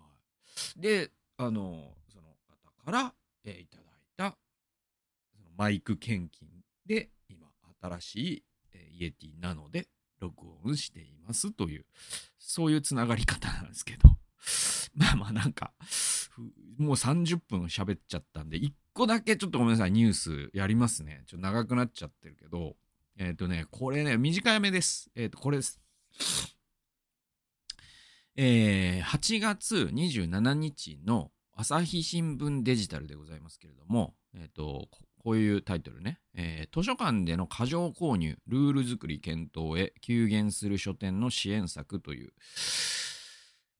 [0.77, 0.81] い。
[0.81, 3.13] で、あの、その方から、
[3.45, 3.85] えー、いただい
[4.17, 4.37] た、
[5.35, 6.49] そのマイク献金
[6.85, 7.47] で今
[7.81, 9.87] 新しい、えー、イエティなので
[10.23, 11.85] 録音していますという、
[12.39, 14.17] そういうつながり方なんですけど。
[14.95, 15.73] まあまあなんか、
[16.77, 21.23] もう30分喋っちゃったんで、1個だけちょっとごめんなさい、ニュースやりますね。
[21.27, 22.75] ちょっと長くなっちゃってるけど、
[23.17, 25.11] えっ、ー、とね、これね、短めです。
[25.15, 25.79] えっ、ー、と、これです。
[28.35, 34.89] えー、8月27日の朝日新聞デジタルでございますけれども、えっ、ー、と、
[35.23, 42.33] こういうタイトルね、えー、図書館での過剰購入、ルール作り検討へ急減する書店の支援策という、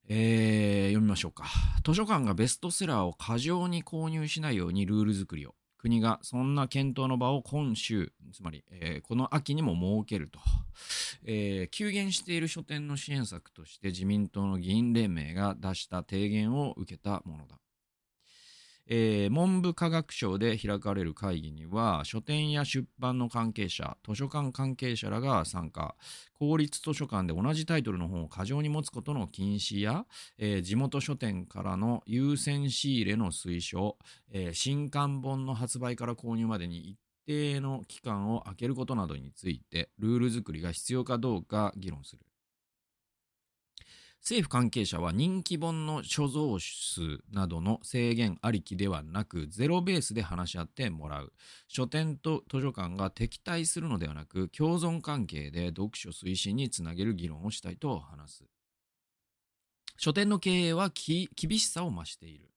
[0.07, 1.45] えー、読みましょうか。
[1.85, 5.55] 図書館がベストセラーを過剰に購入しないようにルール作りを。
[5.77, 10.39] 国がそんな検討の場を今週、つまり、えー、この秋にも設けると、
[11.25, 17.57] えー、急減している書店の支援策として自民党の議員連盟が出した提言を受けたものだ。
[18.87, 25.95] えー、文部科学省で開かれる会議には書店や出版の関係者図書館関係者らが参加。
[26.33, 30.05] 公立図書館で同じタイトルの本を過剰に持つことの禁止や、
[30.37, 33.97] えー、地元書店からの優先仕入れの推奨、
[34.31, 42.25] えー、新刊本の発売から購入までに一定の期間を空けることなどについてルール作りが必要かどうか議論する。
[44.23, 51.33] 政府関係者は人気本の所蔵数などの制限ありきではなくゼロベースで話し合ってもらう。
[51.67, 58.43] 書店と図書館が敵対するのではなく共存関係で読書推進につなげる議論をしたいと話す。
[59.97, 62.49] 書店の経営は厳しさを増している。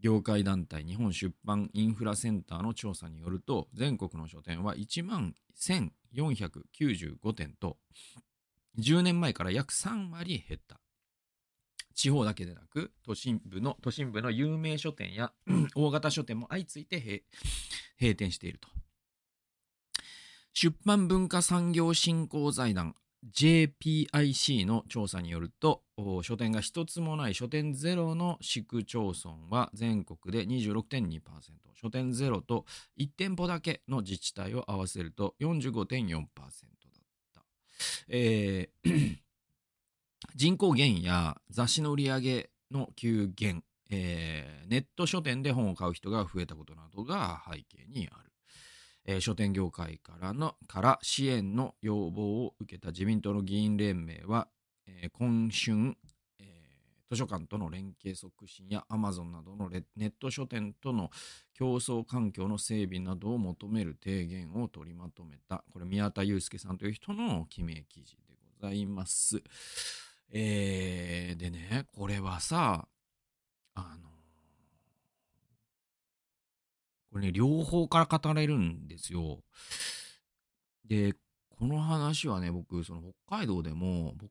[0.00, 7.76] 業界団体日本出版インフラセンターの調査によると全国の書店は1万1495店と
[8.78, 10.81] 10年前から約3割減った。
[11.92, 15.32] 地方だけでなく都心部の都心部の有名書店や
[15.74, 17.22] 大型書店も相次いで
[18.00, 18.68] 閉店していると。
[20.54, 22.94] 出版文化産業振興財団
[23.30, 25.82] JPIC の調査によると
[26.22, 31.20] 書店が一つもない書店ゼロの市区町村は全国で26.2%
[31.74, 32.64] 書店ゼロと
[32.98, 36.26] 1店舗だけの自治体を合わせると45.4%だっ
[37.32, 37.42] た、
[38.08, 39.16] えー
[40.34, 48.32] 人口減や雑誌の売り上げの急減、えー、ネット書店で本を買う人が増えたことなどが背景にある。
[49.04, 54.48] えー、書店業界からのから支援の要望を受けた自民党の議員連盟は、
[54.86, 55.96] えー、今春、
[56.38, 61.10] えー、図書館との連携促進やアマゾンなどのネット書店との
[61.52, 69.42] 競争環境の整備などを求める提言を取りまとめたこれ宮田祐介さんという人の記名記事でございます。
[70.34, 72.88] えー、でね、これはさ、
[73.74, 74.08] あの、
[77.10, 79.40] これね、両方から語れるんですよ。
[80.86, 81.12] で、
[81.50, 84.30] この話はね、僕、その北海道でも、僕、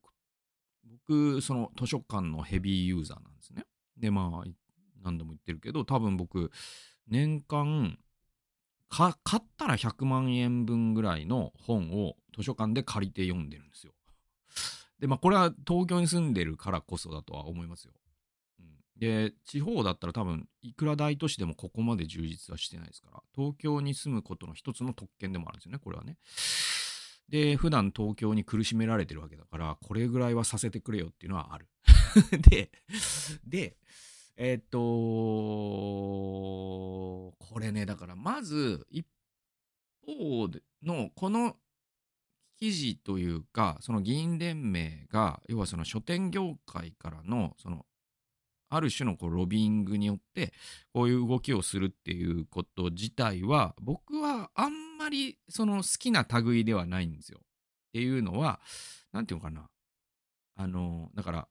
[1.08, 3.66] 僕、その図書館のヘビーユーザーなんですね。
[3.96, 4.50] で、まあ、
[5.04, 6.52] 何度も言ってるけど、多分僕、
[7.08, 8.00] 年間、
[8.90, 13.94] 買ったら100万円分ぐらいの本を図書館で借りて読んでるんですよ。
[15.02, 17.94] で、まあ、これは東京に住んでるからこそだとは思いますよ。
[18.60, 26.18] うん、で、地方だったら多分、いくら大都市でもここまで充実はしてないですから、東京に住むことの一つの特権でもあるんですよね、これはね。
[27.30, 31.68] で、普段東京に苦しめられてるわけだから、これぐらいはさせてくれよっていうのはある。
[32.50, 32.72] で、
[33.48, 33.78] で、
[34.36, 34.78] えー、っと、
[37.40, 39.08] これね、だからまず、一
[40.06, 40.48] 方
[40.84, 41.58] の、この
[42.62, 47.88] 記事というか、その議員連盟が、要はその書店業界からの、その、
[48.70, 50.54] ある種のこうロビングによって
[50.94, 57.40] こういう動きをするっていうこと自体は僕はあんまりその好きな類ではないんですよ。
[57.42, 57.44] っ
[57.92, 58.62] ていうのは
[59.12, 59.68] 何て言うのかな
[60.56, 61.48] あのだから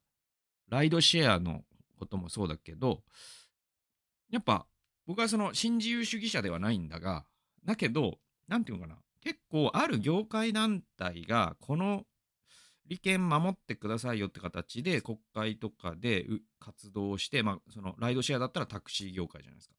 [0.70, 1.60] ライドシェアの
[1.98, 3.02] こともそうだけど
[4.30, 4.66] やっぱ
[5.06, 7.26] 僕はその新自由主義者ではないんだが
[7.66, 8.16] だけど
[8.48, 12.04] 何て言うのかな結構ある業界団体がこの
[12.86, 16.26] 利権守ってくださいよって形で国会とかで
[16.58, 19.74] 活動して、まあ、そのライドシェアだったらタクシー業界じゃないですか。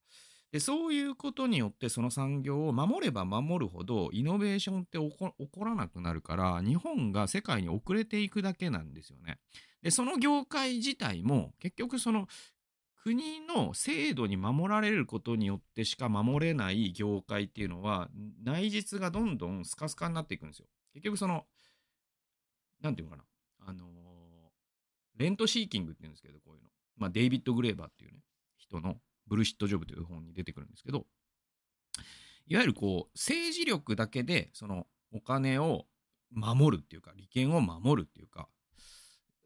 [0.51, 9.39] でそういうことによってその産業を守れば守るほどイノベーションって起こらなくなるから日本が世界に遅れていくだけなんですよね。
[9.81, 12.27] でその業界自体も結局その
[13.03, 18.09] 国の制度に守られることによってしか守れない業界っていうのは
[18.43, 20.67] 内実がどんどんスカスカになっていくんですよ。
[20.93, 21.45] 結局その
[22.81, 23.23] なんていうのかな、
[23.67, 23.85] あの、
[25.15, 26.69] レントシーキングって言うんですけど、こういうの。
[26.97, 28.19] まあ、デイビッド・グレーバーっていうね、
[28.57, 28.97] 人の
[29.27, 31.05] ブルシット・ジョブという本に出てくるんですけど、
[32.47, 35.85] いわゆるこう、政治力だけで、そのお金を
[36.31, 38.49] 守るっていうか、利権を守るっていうか、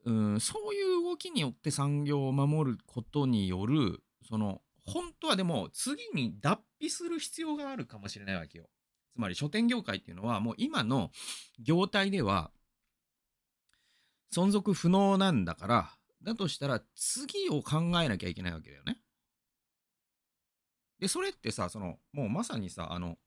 [0.05, 8.69] うんそういう動きによって産業を守ることによる、その、本当はでも次に脱皮する必要があるかもしれないわけよ。
[9.13, 11.09] つまり書店業界っていうのはもう今の
[11.59, 12.51] 業態では
[14.31, 15.89] 存続不能なんだから、
[16.21, 18.99] だとしたら次を考えなきゃいけないわけだよね。
[20.99, 23.17] で、それってさ、その、もうまさにさ、あの、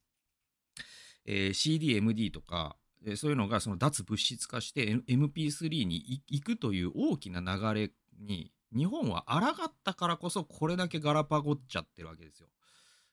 [1.24, 2.76] えー、CD、MD とか、
[3.16, 12.48] そういうのがその脱物質化して MP3 に行くという大きな流れに日本は抗ったからこそこれだけガラパゴっちゃってるわけですよ。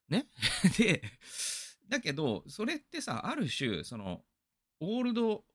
[0.10, 0.28] ね？
[0.78, 1.02] で、
[1.88, 4.24] だけどそれってさ、ある種その
[4.80, 5.46] オールド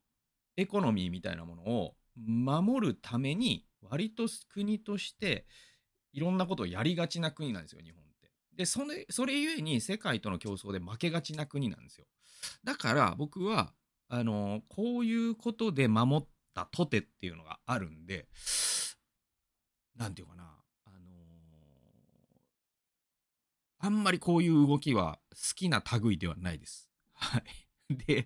[0.56, 5.46] エコノミーみたいなものを守るために割と国として
[6.12, 8.30] いろんなことをやりがちな国なんですよ日本って。
[8.56, 12.06] でそれそれゆえに世界との競争で負けがちな国なんですよ。
[12.64, 13.74] だから僕は
[14.10, 18.26] あのこういうことで守ったとてっていうのがあるんで
[19.96, 20.50] 何て言うかな
[20.86, 20.96] あの
[23.78, 26.90] あんまりこういう動きは好きな類ではないです。
[27.14, 27.44] はい。
[28.06, 28.24] で、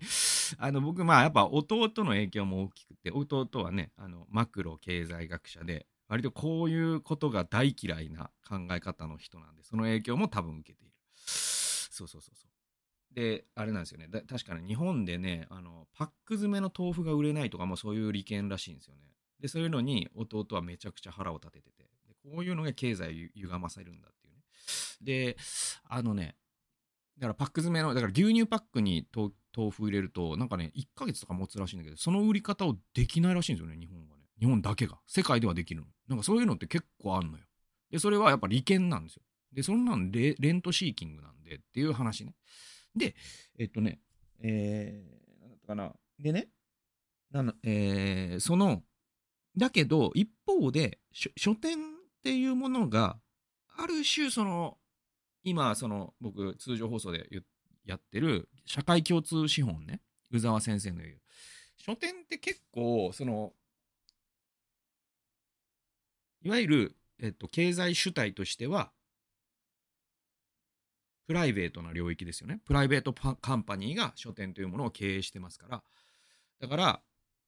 [0.57, 10.93] あの僕、まあやっぱ弟の影響も大きくて、弟はね、あのマクロ経済学者で、割とこういうことが大嫌いな考え方の人なんで、その影響も多分受けている。
[11.15, 13.13] そうそうそうそう。
[13.15, 14.07] で、あれなんですよね。
[14.07, 19.01] 確かに日本でね、あの、パック詰めの豆腐が売れないとかもそういう利権らしいんですよね。
[19.39, 24.41] で、そういうのに弟はめちゃくちゃ腹を立ててて、でこういうのが経済を歪ませるんだっていうね。
[25.01, 25.37] で、
[25.87, 26.35] あのね、
[27.17, 29.31] だからパック詰めの、だから牛乳パックに豆
[29.71, 34.25] 腐入れると、なんかね、1ヶ月とか持つらしいんだけど、その売り方をできないらしいんですよね、日本はね。
[34.39, 34.99] 日本だけが。
[35.07, 35.87] 世界ではできるの。
[36.09, 37.45] なんかそういうのって結構あんのよ。
[37.89, 39.23] で、それはやっぱ利権なんですよ。
[39.53, 42.35] で、そんなんレレントシーキングなんでっていう話ね。
[42.95, 43.15] で、
[43.57, 44.01] えっとね、
[44.39, 45.24] えー、
[45.65, 45.93] ったかな。
[46.19, 46.47] でね、
[47.31, 48.83] なんえー、その、
[49.57, 51.81] だけど、一方で、書店っ
[52.23, 53.17] ていうものが、
[53.77, 54.77] ある種、その、
[55.43, 57.27] 今、その、僕、通常放送で
[57.85, 60.01] やってる社会共通資本ね、
[60.31, 61.21] 宇沢先生の言う。
[61.77, 63.53] 書店って結構、その、
[66.43, 68.91] いわゆる、えっと、経済主体としては、
[71.27, 72.61] プライベートな領域ですよね。
[72.65, 75.83] プライベートカンパニーが書店というものを経営してますから。
[76.59, 77.01] だから、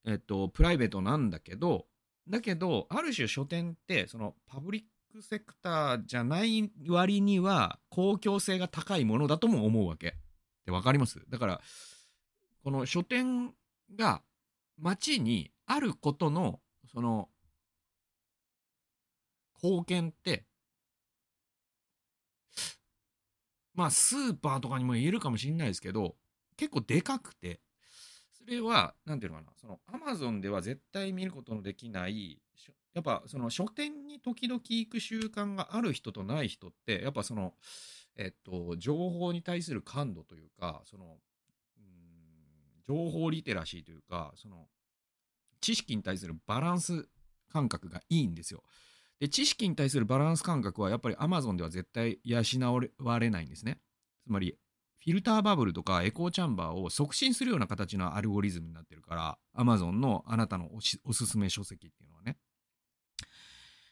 [0.06, 1.86] えっと、プライベートなんだけど、
[2.28, 10.10] だけど、ある種書店って、そのパブリックセクターじゃない割には公共性が高いものだとも思うわけ。
[10.10, 10.14] っ
[10.66, 11.22] てわかります？
[11.30, 11.62] だから、
[12.64, 13.54] この書店
[13.96, 14.22] が
[14.78, 16.60] 街にあることの、
[16.92, 17.30] その、
[19.64, 20.46] 貢献って、
[23.78, 26.16] まあ、スーパーとかにも言えるかもしれないですけど、
[26.58, 27.62] 結構でかくて、
[28.34, 32.42] それは、なんていうのかな、その、アマゾンでは絶対見ることのできない、
[32.98, 37.54] やっぱその書店に時々行く習慣がある人とない人ってやっぱその
[38.16, 41.18] えっと情報に対する感度というかその
[41.78, 41.86] うん
[42.88, 44.66] 情報リテラシーというかその
[45.62, 47.08] 知識に対するバランス
[47.54, 48.64] 感覚がいいんですよ。
[49.20, 52.44] で知識に対するバランス感覚はやっぱり Amazon では絶対養
[53.00, 53.80] われないんですね。
[54.24, 54.58] つまり
[55.04, 60.70] フィルターバブルとかエコーチャンバーを促進するような形のアルゴリズムになってるから Amazon のあなたの
[61.06, 62.38] おすすめ書籍っていうのはね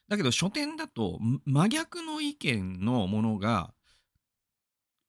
[0.08, 3.74] だけど書店だと真逆の意見のものが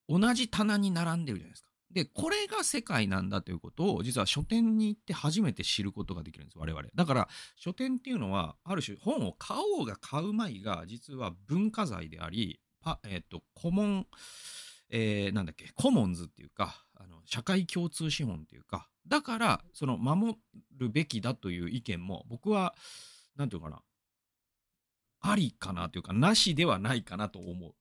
[0.08, 1.65] 同じ棚に並んでるじゃないですか。
[1.97, 6.86] で、これが世界なんだということを、実は書店に行って初めて知ることができるんです、我々。
[6.94, 14.07] だから、書店っていうのは、ある種、本を買おうが買うまいが、実は文化財であり、パえっ、と、コモン、
[14.90, 20.36] えーなんだっけ、コモンズっていうか、あの社会共通資本っていうか、だから、その、守
[20.76, 22.74] るべきだという意見も、僕は、
[23.36, 23.80] なんていうかな、
[25.20, 27.74] ありかなというか、なしではないかなと思う。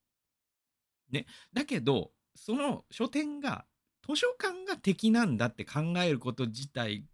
[1.11, 1.25] ね。
[1.51, 3.65] だけど、その書店が、
[4.07, 7.05] 図書館が敵なんだって考えること自体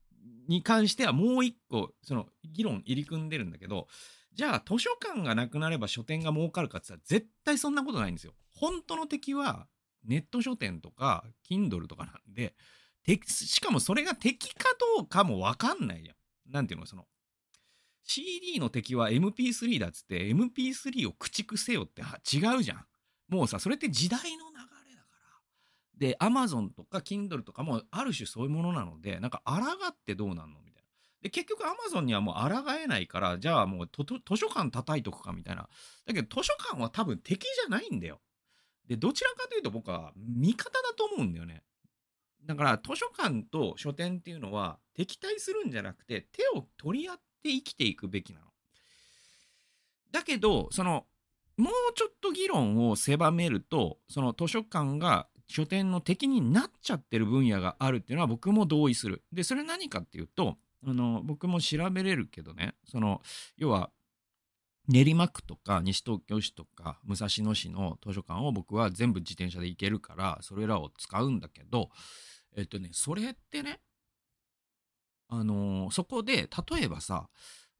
[0.48, 3.88] に関してはもう一個、その議論入り組んでるんだけど、
[4.34, 8.34] じゃあ図書館がなくなれば書店が儲かるかって言ったら絶対そんなことないんですよ。
[8.54, 9.68] 本当の敵は
[10.06, 12.56] ネット書店とか Kindle とかなんで、
[13.04, 16.16] 敵しかもそれが敵かどうかもわかんないじゃん。
[16.52, 17.06] なんていうのその
[18.04, 22.86] CD の敵は MP3 だっつって MP3 を駆逐せよって違うじゃん。
[23.30, 24.51] もうさ、それって時代の。
[26.02, 29.54] で、Amazon とか Kindle とかもある種そういうものなので、なんか抗
[29.88, 30.60] ってどうなんの？
[30.66, 30.90] みたいな。
[31.22, 35.70] で、結局 Amazon にはもう抗えないから、じゃあもう図書館叩いとくかみたいな。
[36.08, 38.20] だけど図書館は多分敵じゃないんだよ。
[38.88, 41.62] で、どちらかというと僕は味方だと思うんだよね。
[42.48, 48.48] だから図書館と書店っていうのは敵対するんじゃなくて手を取り合って生きていくべきなの。
[50.12, 51.06] だけど、その、
[51.58, 59.24] もうちょっと議論を狭めると、その図書館が書店の敵になっちゃってる分野があるっていうのは僕も同意する。
[59.32, 63.22] で、それ何かっていうと、あの、僕も調べれるけどね、その、
[63.58, 63.92] 要は、
[64.88, 71.90] 練馬区とか西東京市とか武蔵野市の図書館を僕は全部自転車で行けるから、それらを使うんだけど、
[72.56, 73.80] えっとね、それってね、
[75.30, 77.30] あのそこで、例えばさ、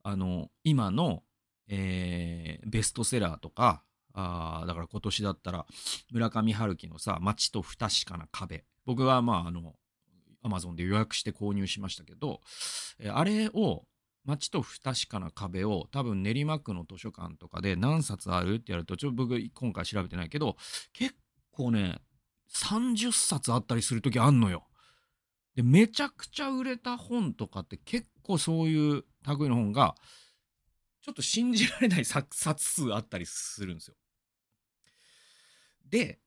[0.04, 1.22] あの今の、
[1.68, 3.82] えーベストセラーとか、
[4.14, 5.66] あだから今年だったら、
[6.10, 8.64] 村上春樹のさ、街と不確かな壁。
[8.84, 9.74] 僕はまあ、あの、
[10.42, 12.40] アマゾンで予約して購入しましたけど、
[12.98, 13.84] えあれを、
[14.24, 20.56] 街と不確かな壁を多分練馬区の図書館とかで何冊あるってやると、ちょっと僕今回調べてないけど、
[20.92, 21.14] 結
[21.50, 21.98] 構ね、
[22.54, 24.68] 30冊あったりする時あんのよ。
[25.56, 29.94] で、めちゃくちゃ売れた本とかって結構そういう類の本が、
[31.02, 33.96] ちょっと信じられない冊数あったりするんですよ。
[35.92, 36.18] で、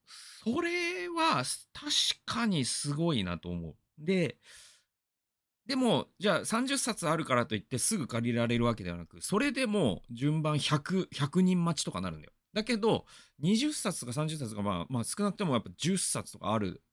[0.43, 1.43] それは
[1.74, 1.91] 確
[2.26, 3.76] かにすごいなと思う。
[3.97, 4.38] で、
[5.66, 12.34] でも、じゃあ30冊あるからといってすぐ借りられるわけではなく、それでも順番100、100人待ちとかなるんだよ。
[12.53, 13.05] だけど、
[13.41, 16.84] 20冊とか30冊とか、まあ、まあ少なくてもやっぱ10冊とかある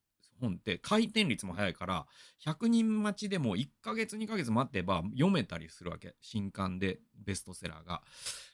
[0.43, 2.07] 本って回転率も早いから、
[2.45, 6.15] 100人待ちでも1ヶ月2ヶ月待ってば読めたりするわけ。
[6.21, 8.03] 新刊でベストセラーが。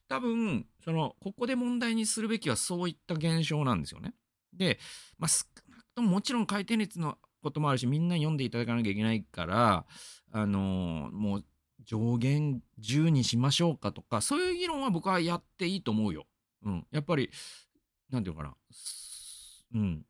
[0.08, 4.14] 多分、その、ここで問題にするべきはそういった現象なんですよね。
[4.52, 4.78] で、
[5.18, 9.86] まあ少なくとももちろん回転率のこともあるし、みんな読んでいただかなきゃいけないから、
[10.32, 11.44] あのーもう
[11.84, 16.26] 上限10にしましょうかとか、そういう議論は僕はやっていいと思うよ。
[16.64, 16.86] うん。
[16.90, 17.30] やっぱり、
[18.10, 18.54] なんていうかな。
[19.74, 20.04] うん。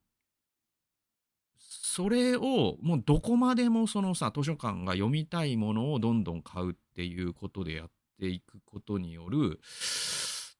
[1.99, 7.91] それをもうどこまでもそのさ図書館が読みたいものをどんどん買うっていうことでやっ
[8.21, 9.59] ていくことによる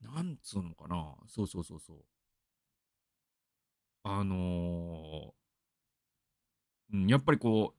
[0.03, 1.15] なんつうのかな？
[1.29, 1.97] そうそうそうそう。
[4.03, 7.79] あのーうん、やっぱりこう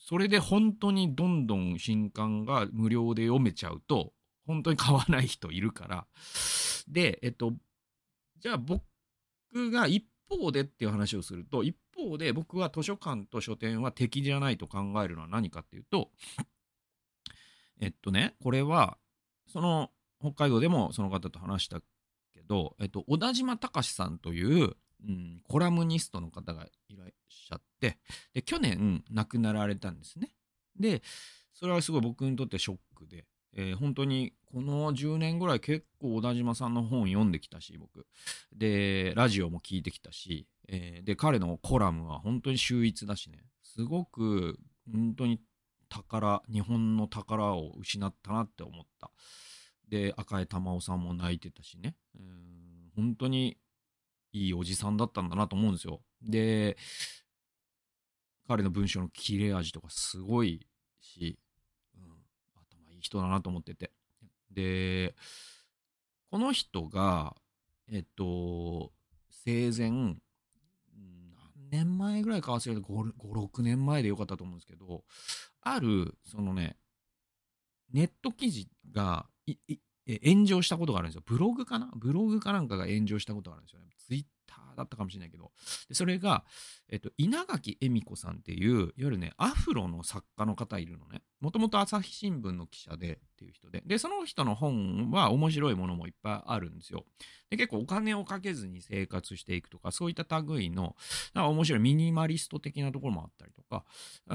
[0.00, 4.12] それで本当にどんどん新刊が無料で読めちゃうと
[4.46, 6.06] 本当に買わない人いるから。
[6.86, 7.52] でえっと
[8.38, 8.80] じゃあ僕
[9.72, 16.10] が一方でっていう話をすると一方で僕は図書館と書店は敵じゃないと考えるのは何かっていうと
[17.80, 18.96] えっとねこれは
[19.46, 21.80] その北海道でもその方と話した
[22.32, 24.76] けど、えっと、小田島隆さんという、
[25.06, 27.98] うん、コラムニストの方がいらっしゃって
[28.34, 30.30] で去年亡くなられたんですね。
[30.78, 31.02] で
[31.52, 38.06] それはすごい僕にとってショックで、えー本当にこの10年ぐらい結構小田島さんの本読んできたし僕。
[38.52, 43.44] でラジオも聞いてきたし、えーで彼のコラムは本当に秀逸だしね。
[43.62, 44.58] すごく
[44.92, 45.40] 本当に
[45.88, 49.10] 宝日本の宝を失ったなって思った。
[49.88, 51.96] で赤江玉緒さんも泣いてたしね。
[52.18, 53.56] うん本当に
[54.32, 56.00] いいおじさんだったんだなと思うんですよ。
[56.22, 56.76] で
[58.46, 60.66] 彼の文章の切れ味とかすごい
[61.00, 61.38] し、
[63.00, 63.90] 人だなと思ってて。
[64.50, 65.14] で
[66.30, 67.36] この人が
[67.90, 68.92] えっと
[69.30, 70.18] 生前何
[71.70, 75.04] 年前ぐらいか忘れて56年前でよかったと思うんですけど
[75.62, 76.76] あるそのね
[77.92, 81.90] ネット記事がいい炎上したことがあるんですよブログかな？
[81.94, 85.52] ブログかなんかが炎上したことがあるんですよねツイッターだったかもしれないけど、
[85.88, 86.44] でそれが、
[86.88, 91.22] えっと、稲垣恵美子さんっていう、いわゆるね、アフロの作家の方いるのね。
[91.40, 93.82] もともと朝日新聞の記者でっていう人で。
[93.86, 97.04] で、その人の本は面白いものもいっぱいあるんですよ。
[97.50, 100.96] で、結構お金をかけずに生活していくとか、そういった類の、
[101.34, 103.84] なんか面白いミニマリスト的なところもあったりとか、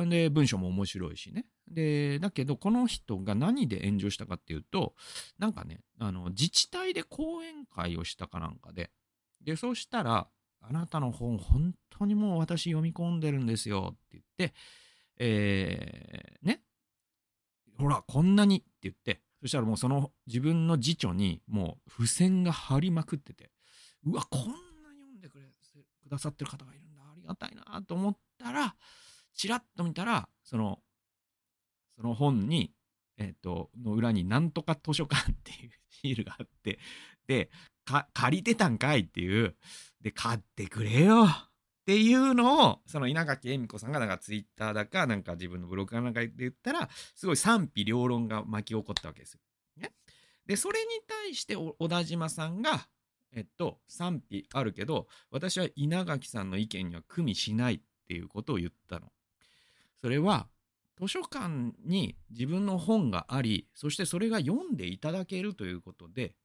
[0.07, 1.45] で、文章も面白いしね。
[1.67, 4.93] で、だけど、この人が何で炎上したかっていうと、
[5.39, 8.91] なんかね、あの、自治体で講演会をしたかなんかで、
[9.41, 10.27] で、そうしたら、
[10.61, 14.55] あなたの本、本当にもう私読み込んでるんですよって言って、
[15.17, 16.61] えー、ね、
[17.77, 23.51] ほら、こんなにって言って、そしたらもうその自分の辞書にもう付箋が貼りまくってて、
[24.05, 28.75] うわ、こんなに読んでくれ、くださってる方がいるんだ、ありがたいなと思ったら、
[29.33, 30.79] ちらっと見たら、その、
[31.97, 32.73] その本に、
[33.17, 36.79] えっ、ー、と、の裏になんとか図書館 っていうシールがあって、
[37.27, 37.49] で、
[38.13, 39.55] 借りてたんかいっていう、
[40.01, 49.39] で、買ってくれよっていうのを、その稲垣恵美子さんがなんかツイッターだか、なんか自分のブログかなんかで言ったら、すごい賛否両論が巻き起こったわけですよ。
[49.77, 49.93] ね。
[50.45, 52.87] で、それに対して小田島さんが、
[53.33, 59.11] えっと、賛否あるけど、私は稲垣さんの意見には組みしないっていうことを言ったの。
[60.01, 60.47] それは、
[60.99, 66.35] 図書館に自分の本があり、そしてそれが読んでいただけるということで、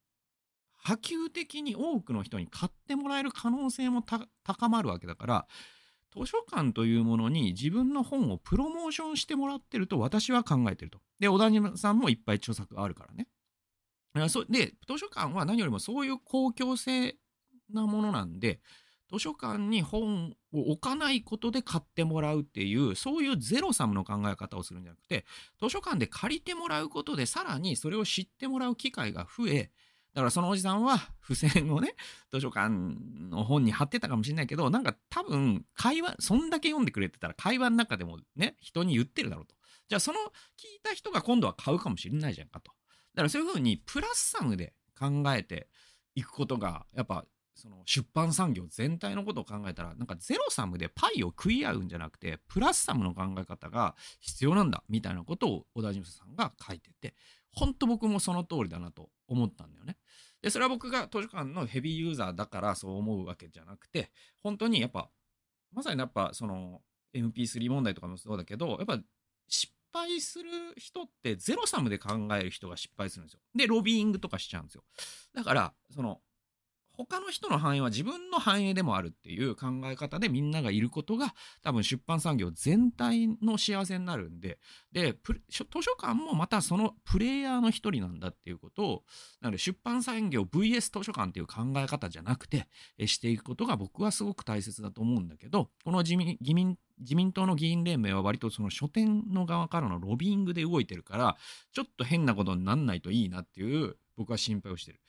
[0.82, 5.46] 波及的に多くの人に買ってもらえる可能性も高まるわけだから
[6.12, 10.98] 図書館というものに自分の本をプロモーションしてもらってると私は考えてると。
[11.20, 13.28] で、小田島さんもいっぱい著作あるからね。
[14.48, 17.16] で、図書館は何よりもそういう公共性
[17.72, 18.60] なものなんで、
[19.10, 25.24] 図書館に本を置かないことで買ってもらうっていう、そういうゼロサムの考え方をするんじゃなくて、
[25.60, 29.70] 図書館で借りてもらうことでさらにそれを知ってもらう機会が増え、
[30.14, 31.94] だからそのおじさんは付箋をね、
[32.32, 32.68] 図書館
[33.30, 39.54] の本に貼ってたかもしれないけど、なんか多分会話、そんだけ読んでくれてたら会話の中でもね、人に言ってるだろうと。
[39.88, 42.72] じゃあその聞いた人が今度は買うかもしれないじゃんかと。
[43.14, 45.68] だからそういうふうにプラスサムで考えて
[46.14, 57.14] いくことが、やっぱその出版産業全体のことを考えたら、なんかゼロサムでパイを食い合うんじゃなくて、プラスサムの考え方が必要なんだ、みたいなことを小田島さんが書いてて、
[57.52, 59.96] 本当僕もその通りだなと思ったんだよね。
[60.42, 64.10] で、それは僕が図書館のヘビーユーザーだからそう思うわけじゃなくて、
[64.42, 65.10] 本当にやっぱ、
[65.72, 66.80] まさにやっぱその
[67.14, 68.98] MP3 問題とかもそうだけど、やっぱ
[69.48, 73.40] 失敗する人ってゼロサムで考える人が失敗するんですよ。
[73.54, 74.84] で、ロビーイングとかしちゃうんですよ。
[75.34, 76.20] だから、その、
[77.06, 84.58] 他の人の繁栄は自分の繁栄でもあるっていう考え方でみんながいることが多分出版産業全体の幸せになるんで、
[84.92, 89.02] で、図書館もまたそのプレイヤーの一人なんだっていうことを、
[89.40, 92.66] なので出版産業 VS 図書館っていう考え方じゃなくて、
[93.06, 101.36] していくことが僕はすごく大切だと思うんだけど、この自民自民自民党の議員連盟は割とその書店の側からのロビーングで動いてるから、
[101.72, 105.00] ちょっと変なことになんないといいなっていう僕は心配をしてる。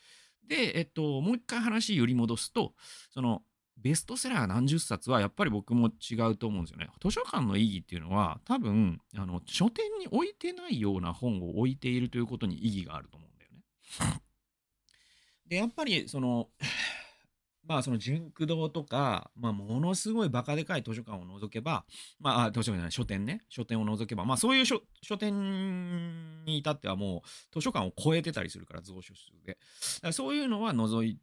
[0.51, 2.73] で、えっと、もう一回話揺り戻すと、
[3.13, 3.41] その、
[3.77, 6.89] ベストセラー何十冊はやっぱり僕も違うと思うんですよね。
[7.01, 13.51] 図書館の意義っていうのは多分、あの、書店に置いてないような本を置いているということに意義があると思うんだよ
[14.11, 14.21] ね。
[15.47, 16.49] で、やっぱりその、
[17.71, 21.85] まあその純駆堂とか、まあものすごいバカでかい図書館を除けば、
[22.19, 24.81] まあ図書館じゃない書店ね、書店を除けば、まあそういう書
[25.17, 29.57] 店に至ってはもう図書館を超えてたりするから増書数で。
[30.11, 31.17] そういうのは除い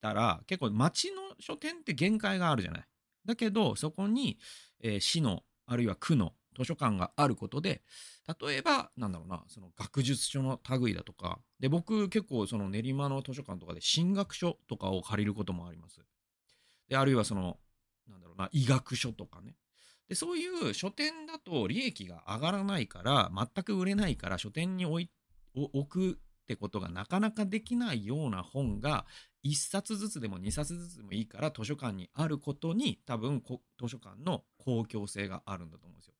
[0.00, 2.84] たら結構町の書店って限界があるじゃない。
[3.24, 4.38] だけどそこに、
[4.82, 7.82] えー、市のあるいは区の図書館があることで、
[8.40, 16.00] 例えば、なんだろうな、その学術書の類だとか、で、僕結構その練馬の図書館とかで進学書とかを借りることもあります。
[16.88, 17.58] で、あるいはその、
[18.08, 19.56] なんだろうな、医学書とかね。
[20.08, 25.10] で、そういう書店だと利益が上がらないから、全く売れないから書店に置い
[25.54, 29.04] 置くってことがなかなかできないような本が
[29.44, 33.42] 1冊ずつでも2冊ずつでもいいから図書館にあることに多分
[33.80, 36.14] 図書館の公共性があるんだと思うんですよ。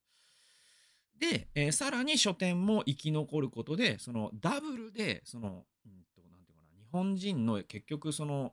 [1.18, 8.52] で、えー、さらに書店も生き残ることで、そのダブルで、その、うんと、なんていうかな、日本人の結局その、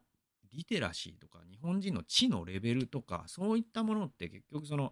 [0.53, 4.91] リテラシーとか、日本人の知のレベルとか、そういったものって結局その、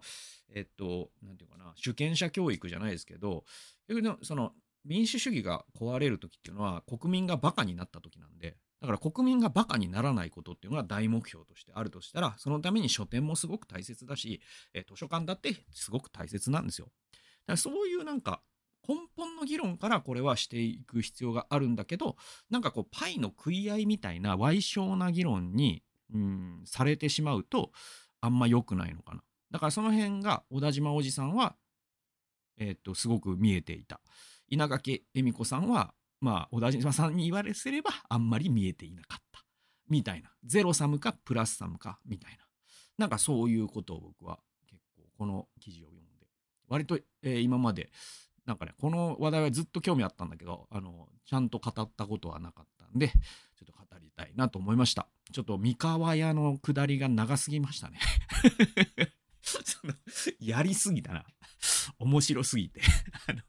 [0.52, 3.44] えっと、なんていうかな、主権者教育じゃないですけど、
[3.86, 4.52] 結局その、
[4.84, 14.40] 民主主義が壊れる時っていうのは国民がバカになった時なんで、だから国民がバカにならないことっていうのが大目標としてあるとしたら、そのために書店もすごく大切だし、
[14.74, 16.88] え図書館だってすごく大切なんですよ。
[17.46, 18.40] だそういうなんか
[18.86, 22.16] 根本の議論からこれはしていく必要があるんだけど
[22.50, 25.82] なんかこうパイの食い合いみたいな歪小な議論に
[26.12, 27.72] うん、されてしまうと、
[28.20, 29.22] あんま良くないのかな。
[29.50, 31.56] だからその辺が、小田島おじさんは、
[32.58, 34.00] えっ、と、すごく見えていた。
[34.48, 39.44] 稲垣恵美子さんは、まあ、小田島さんに言われせれば、あんまり見えていなかった。
[39.88, 40.30] みたいな。
[40.44, 42.38] ゼロサムか、プラスサムか、みたいな。
[42.98, 44.38] なんかそういうことを僕は
[44.68, 46.11] 結構、この記事を読んで、
[46.72, 47.90] 割と、えー今まで、
[48.46, 53.16] なんかね、この話題はずっと興味あったんだけど、あの、ちゃんと語ったことはなかったんで、ちょ
[53.64, 55.06] っと語りたいなと思いました。
[55.32, 57.98] ちょっと三河屋の下りが長すぎましたね。
[60.40, 61.26] やりすぎたな。
[61.98, 62.80] 面白すぎて。
[63.28, 63.42] あの、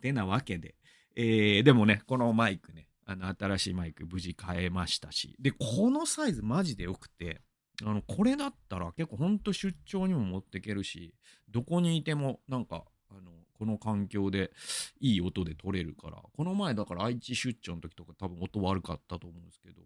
[0.00, 0.76] てなわけで。
[1.16, 5.34] えーでもね、このマイクね、あの、新しいマイク無事買えましたし。
[5.40, 7.42] で、このサイズマジで良くて、
[7.84, 11.14] あの、これだったら結構ほんと出張にも持っていけるし、
[11.48, 14.52] どこにいてもなんか、あの、この環境で
[15.00, 19.82] いい音で撮れるから、この前だから愛知出張の時とか多分音悪かったと思うんですけど、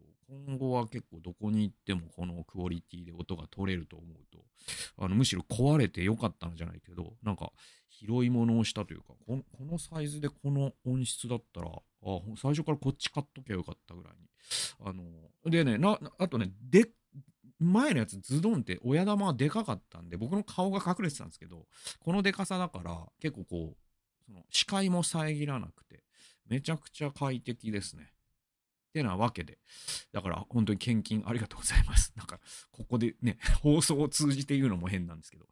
[0.47, 4.39] 今後は結構どこに行ってもこのクオリティで音が取れると思うと、
[4.99, 7.53] あのむしろ壊れてよかったんじゃないけど、なんか
[7.91, 14.29] 拾い物をしたというか、このこのサイズでこの音質だったら、あ最初からこっち買っときゃよかったぐらいに。
[14.85, 16.89] あの、でね、な、あとね、でっ、
[17.65, 21.67] 前のやつズドンって親玉はでかかったんで僕の顔が隠れてたんですけど
[22.01, 23.77] このでかさだから結構こう
[24.27, 26.03] その視界も遮らなくて
[26.49, 28.11] めちゃくちゃ快適ですね。
[28.91, 29.59] ってなわけで
[30.13, 32.13] だから本当に献金ありがとうございます。
[32.17, 32.39] なんか
[32.71, 35.47] ここでね 放送を通じて言うのも変なんですけど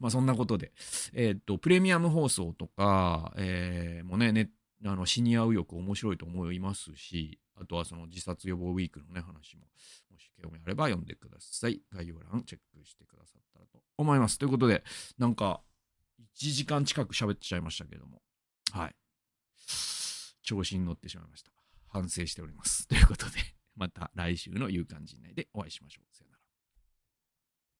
[0.00, 0.72] まあそんなことで
[1.12, 4.50] えーっとプレミアム放送とか、えーもねね
[4.84, 9.64] あのシニア右翼面白いと思いますしあとはその自殺予防ウィークのね話も
[10.10, 11.80] もし興味あれば読んでください。
[11.92, 14.38] 概要欄チェックしてくださったらと思います。
[14.38, 14.82] ということで、
[15.18, 15.60] なんか、
[16.36, 18.22] 1時間近く喋っちゃいましたけども、
[18.72, 18.96] はい。
[20.42, 21.50] 調子に乗ってしまいました。
[21.88, 22.86] 反省しております。
[22.88, 23.38] ということで、
[23.76, 26.27] また来週の夕刊陣内でお会いしましょう。